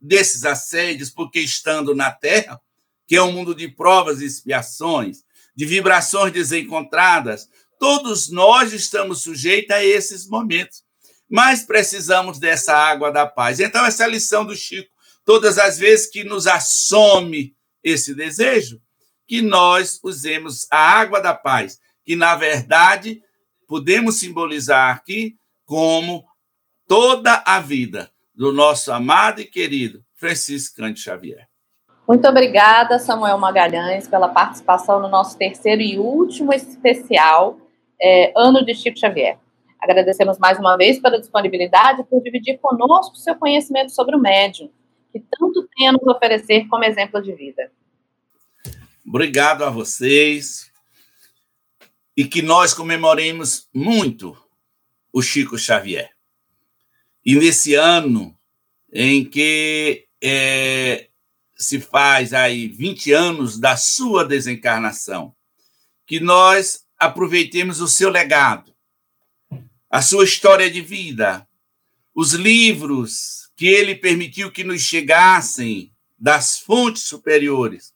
desses 0.00 0.44
assédios, 0.44 1.10
porque 1.10 1.40
estando 1.40 1.94
na 1.94 2.10
Terra, 2.10 2.60
que 3.06 3.16
é 3.16 3.22
um 3.22 3.32
mundo 3.32 3.54
de 3.54 3.68
provas 3.68 4.20
e 4.20 4.26
expiações, 4.26 5.18
de 5.54 5.66
vibrações 5.66 6.32
desencontradas. 6.32 7.48
Todos 7.78 8.30
nós 8.30 8.72
estamos 8.72 9.22
sujeitos 9.22 9.74
a 9.74 9.84
esses 9.84 10.26
momentos, 10.28 10.82
mas 11.28 11.62
precisamos 11.62 12.38
dessa 12.38 12.74
água 12.74 13.10
da 13.10 13.26
paz. 13.26 13.60
Então, 13.60 13.84
essa 13.84 14.04
é 14.04 14.06
a 14.06 14.10
lição 14.10 14.44
do 14.44 14.54
Chico. 14.54 14.90
Todas 15.24 15.58
as 15.58 15.78
vezes 15.78 16.06
que 16.06 16.24
nos 16.24 16.46
assome 16.46 17.54
esse 17.82 18.14
desejo, 18.14 18.80
que 19.26 19.42
nós 19.42 20.00
usemos 20.02 20.66
a 20.70 20.78
água 20.78 21.20
da 21.20 21.34
paz, 21.34 21.78
que 22.04 22.16
na 22.16 22.34
verdade 22.34 23.22
podemos 23.68 24.18
simbolizar 24.18 24.96
aqui 24.96 25.36
como 25.66 26.24
toda 26.88 27.42
a 27.46 27.60
vida 27.60 28.10
do 28.34 28.50
nosso 28.50 28.90
amado 28.90 29.42
e 29.42 29.44
querido 29.44 30.02
Francisco 30.16 30.76
Cândido 30.76 31.00
Xavier. 31.00 31.46
Muito 32.08 32.26
obrigada, 32.26 32.98
Samuel 32.98 33.36
Magalhães, 33.36 34.08
pela 34.08 34.30
participação 34.30 34.98
no 34.98 35.08
nosso 35.08 35.36
terceiro 35.36 35.82
e 35.82 35.98
último 35.98 36.54
especial. 36.54 37.58
é, 38.00 38.32
Ano 38.34 38.64
de 38.64 38.74
Chico 38.74 38.98
Xavier. 38.98 39.38
Agradecemos 39.80 40.38
mais 40.38 40.58
uma 40.58 40.76
vez 40.76 40.98
pela 40.98 41.20
disponibilidade 41.20 42.00
e 42.00 42.04
por 42.04 42.22
dividir 42.22 42.58
conosco 42.58 43.16
seu 43.16 43.34
conhecimento 43.34 43.92
sobre 43.92 44.16
o 44.16 44.18
médium, 44.18 44.70
que 45.12 45.20
tanto 45.20 45.68
tem 45.76 45.88
a 45.88 45.92
nos 45.92 46.06
oferecer 46.06 46.66
como 46.68 46.84
exemplo 46.84 47.20
de 47.20 47.32
vida. 47.34 47.70
Obrigado 49.06 49.64
a 49.64 49.70
vocês 49.70 50.67
e 52.18 52.26
que 52.26 52.42
nós 52.42 52.74
comemoremos 52.74 53.68
muito 53.72 54.36
o 55.12 55.22
Chico 55.22 55.56
Xavier. 55.56 56.10
E 57.24 57.36
nesse 57.36 57.76
ano 57.76 58.36
em 58.92 59.24
que 59.24 60.08
é, 60.20 61.10
se 61.54 61.78
faz 61.78 62.34
aí 62.34 62.66
20 62.66 63.12
anos 63.12 63.56
da 63.56 63.76
sua 63.76 64.24
desencarnação, 64.24 65.32
que 66.04 66.18
nós 66.18 66.84
aproveitemos 66.98 67.80
o 67.80 67.86
seu 67.86 68.10
legado, 68.10 68.74
a 69.88 70.02
sua 70.02 70.24
história 70.24 70.68
de 70.68 70.80
vida, 70.80 71.46
os 72.12 72.32
livros 72.32 73.48
que 73.54 73.68
ele 73.68 73.94
permitiu 73.94 74.50
que 74.50 74.64
nos 74.64 74.82
chegassem 74.82 75.92
das 76.18 76.58
fontes 76.58 77.04
superiores, 77.04 77.94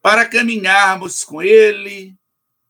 para 0.00 0.24
caminharmos 0.24 1.22
com 1.22 1.42
ele, 1.42 2.17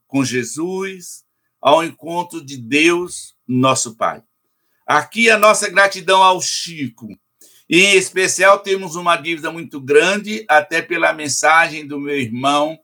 com 0.08 0.24
Jesus, 0.24 1.24
ao 1.60 1.84
encontro 1.84 2.44
de 2.44 2.56
Deus, 2.56 3.36
nosso 3.46 3.94
Pai. 3.94 4.24
Aqui 4.84 5.30
a 5.30 5.38
nossa 5.38 5.68
gratidão 5.68 6.20
ao 6.20 6.42
Chico. 6.42 7.08
E, 7.70 7.80
em 7.84 7.96
especial, 7.96 8.58
temos 8.58 8.96
uma 8.96 9.14
dívida 9.14 9.52
muito 9.52 9.80
grande, 9.80 10.44
até 10.48 10.82
pela 10.82 11.12
mensagem 11.12 11.86
do 11.86 12.00
meu 12.00 12.18
irmão, 12.18 12.76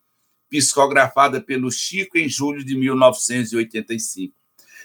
psicografada 0.49 1.41
pelo 1.41 1.73
Chico 1.73 2.17
em 2.17 2.29
julho 2.29 2.63
de 2.63 2.77
1985 2.77 4.45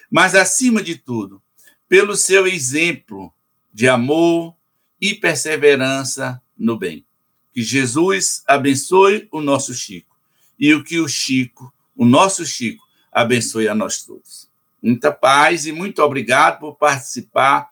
mas, 0.09 0.33
acima 0.33 0.81
de 0.81 0.95
tudo, 0.95 1.41
pelo 1.87 2.15
seu 2.15 2.47
exemplo 2.47 3.31
de 3.71 3.87
amor 3.87 4.55
e 4.99 5.13
perseverança 5.13 6.41
no 6.57 6.77
bem. 6.77 7.05
Que 7.53 7.61
Jesus 7.61 8.43
abençoe 8.47 9.27
o 9.31 9.39
nosso 9.39 9.73
Chico 9.73 10.17
e 10.57 10.73
o 10.73 10.83
que 10.83 10.99
o 10.99 11.07
Chico, 11.07 11.71
o 11.99 12.05
nosso 12.05 12.45
Chico, 12.45 12.81
abençoe 13.11 13.67
a 13.67 13.75
nós 13.75 14.03
todos. 14.03 14.47
Muita 14.81 15.11
paz 15.11 15.65
e 15.65 15.73
muito 15.73 16.01
obrigado 16.01 16.61
por 16.61 16.75
participar 16.75 17.67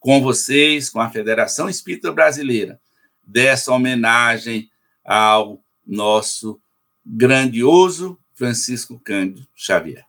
com 0.00 0.20
vocês, 0.20 0.90
com 0.90 1.00
a 1.00 1.08
Federação 1.08 1.68
Espírita 1.68 2.10
Brasileira, 2.10 2.80
dessa 3.22 3.72
homenagem 3.72 4.68
ao 5.04 5.62
nosso 5.86 6.60
grandioso 7.06 8.18
Francisco 8.34 9.00
Cândido 9.04 9.46
Xavier. 9.54 10.04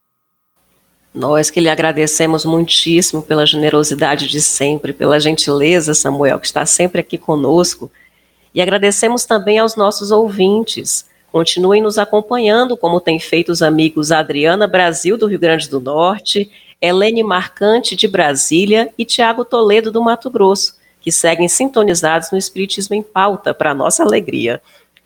Nós 1.14 1.52
que 1.52 1.60
lhe 1.60 1.70
agradecemos 1.70 2.46
muitíssimo 2.46 3.22
pela 3.22 3.46
generosidade 3.46 4.28
de 4.28 4.42
sempre, 4.42 4.92
pela 4.92 5.20
gentileza, 5.20 5.94
Samuel, 5.94 6.40
que 6.40 6.48
está 6.48 6.66
sempre 6.66 7.02
aqui 7.02 7.16
conosco. 7.16 7.92
E 8.56 8.62
agradecemos 8.62 9.24
também 9.24 9.60
aos 9.60 9.76
nossos 9.76 10.10
ouvintes. 10.10 11.11
Continuem 11.32 11.82
nos 11.82 11.98
acompanhando, 11.98 12.76
como 12.76 13.00
têm 13.00 13.18
feito 13.18 13.54
os 13.54 13.62
amigos 13.62 14.12
Adriana 14.12 14.68
Brasil, 14.68 15.18
do 15.18 15.28
Rio 15.28 15.40
Grande 15.40 15.70
do 15.70 15.80
Norte, 15.80 16.52
Helene 16.82 17.24
Marcante, 17.24 17.96
de 17.96 18.08
Brasília, 18.08 18.94
e 18.98 19.06
Tiago 19.06 19.46
Toledo, 19.46 19.92
do 19.92 20.02
Mato 20.02 20.30
Grosso, 20.30 20.76
que 21.00 21.12
seguem 21.12 21.48
sintonizados 21.48 22.32
no 22.32 22.38
Espiritismo 22.38 22.96
em 22.96 23.02
Pauta, 23.02 23.54
para 23.54 23.74
nossa 23.74 24.04
alegria. 24.04 24.62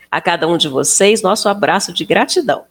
A 0.10 0.20
cada 0.20 0.48
um 0.48 0.58
de 0.58 0.68
vocês, 0.68 1.22
nosso 1.22 1.48
abraço 1.48 1.94
de 1.94 2.04
gratidão. 2.04 2.64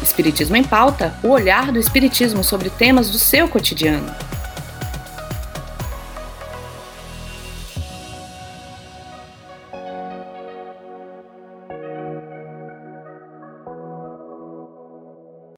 Espiritismo 0.00 0.54
em 0.54 0.62
Pauta, 0.62 1.12
o 1.24 1.28
olhar 1.30 1.72
do 1.72 1.78
Espiritismo 1.80 2.44
sobre 2.44 2.70
temas 2.70 3.10
do 3.10 3.18
seu 3.18 3.48
cotidiano. 3.48 4.14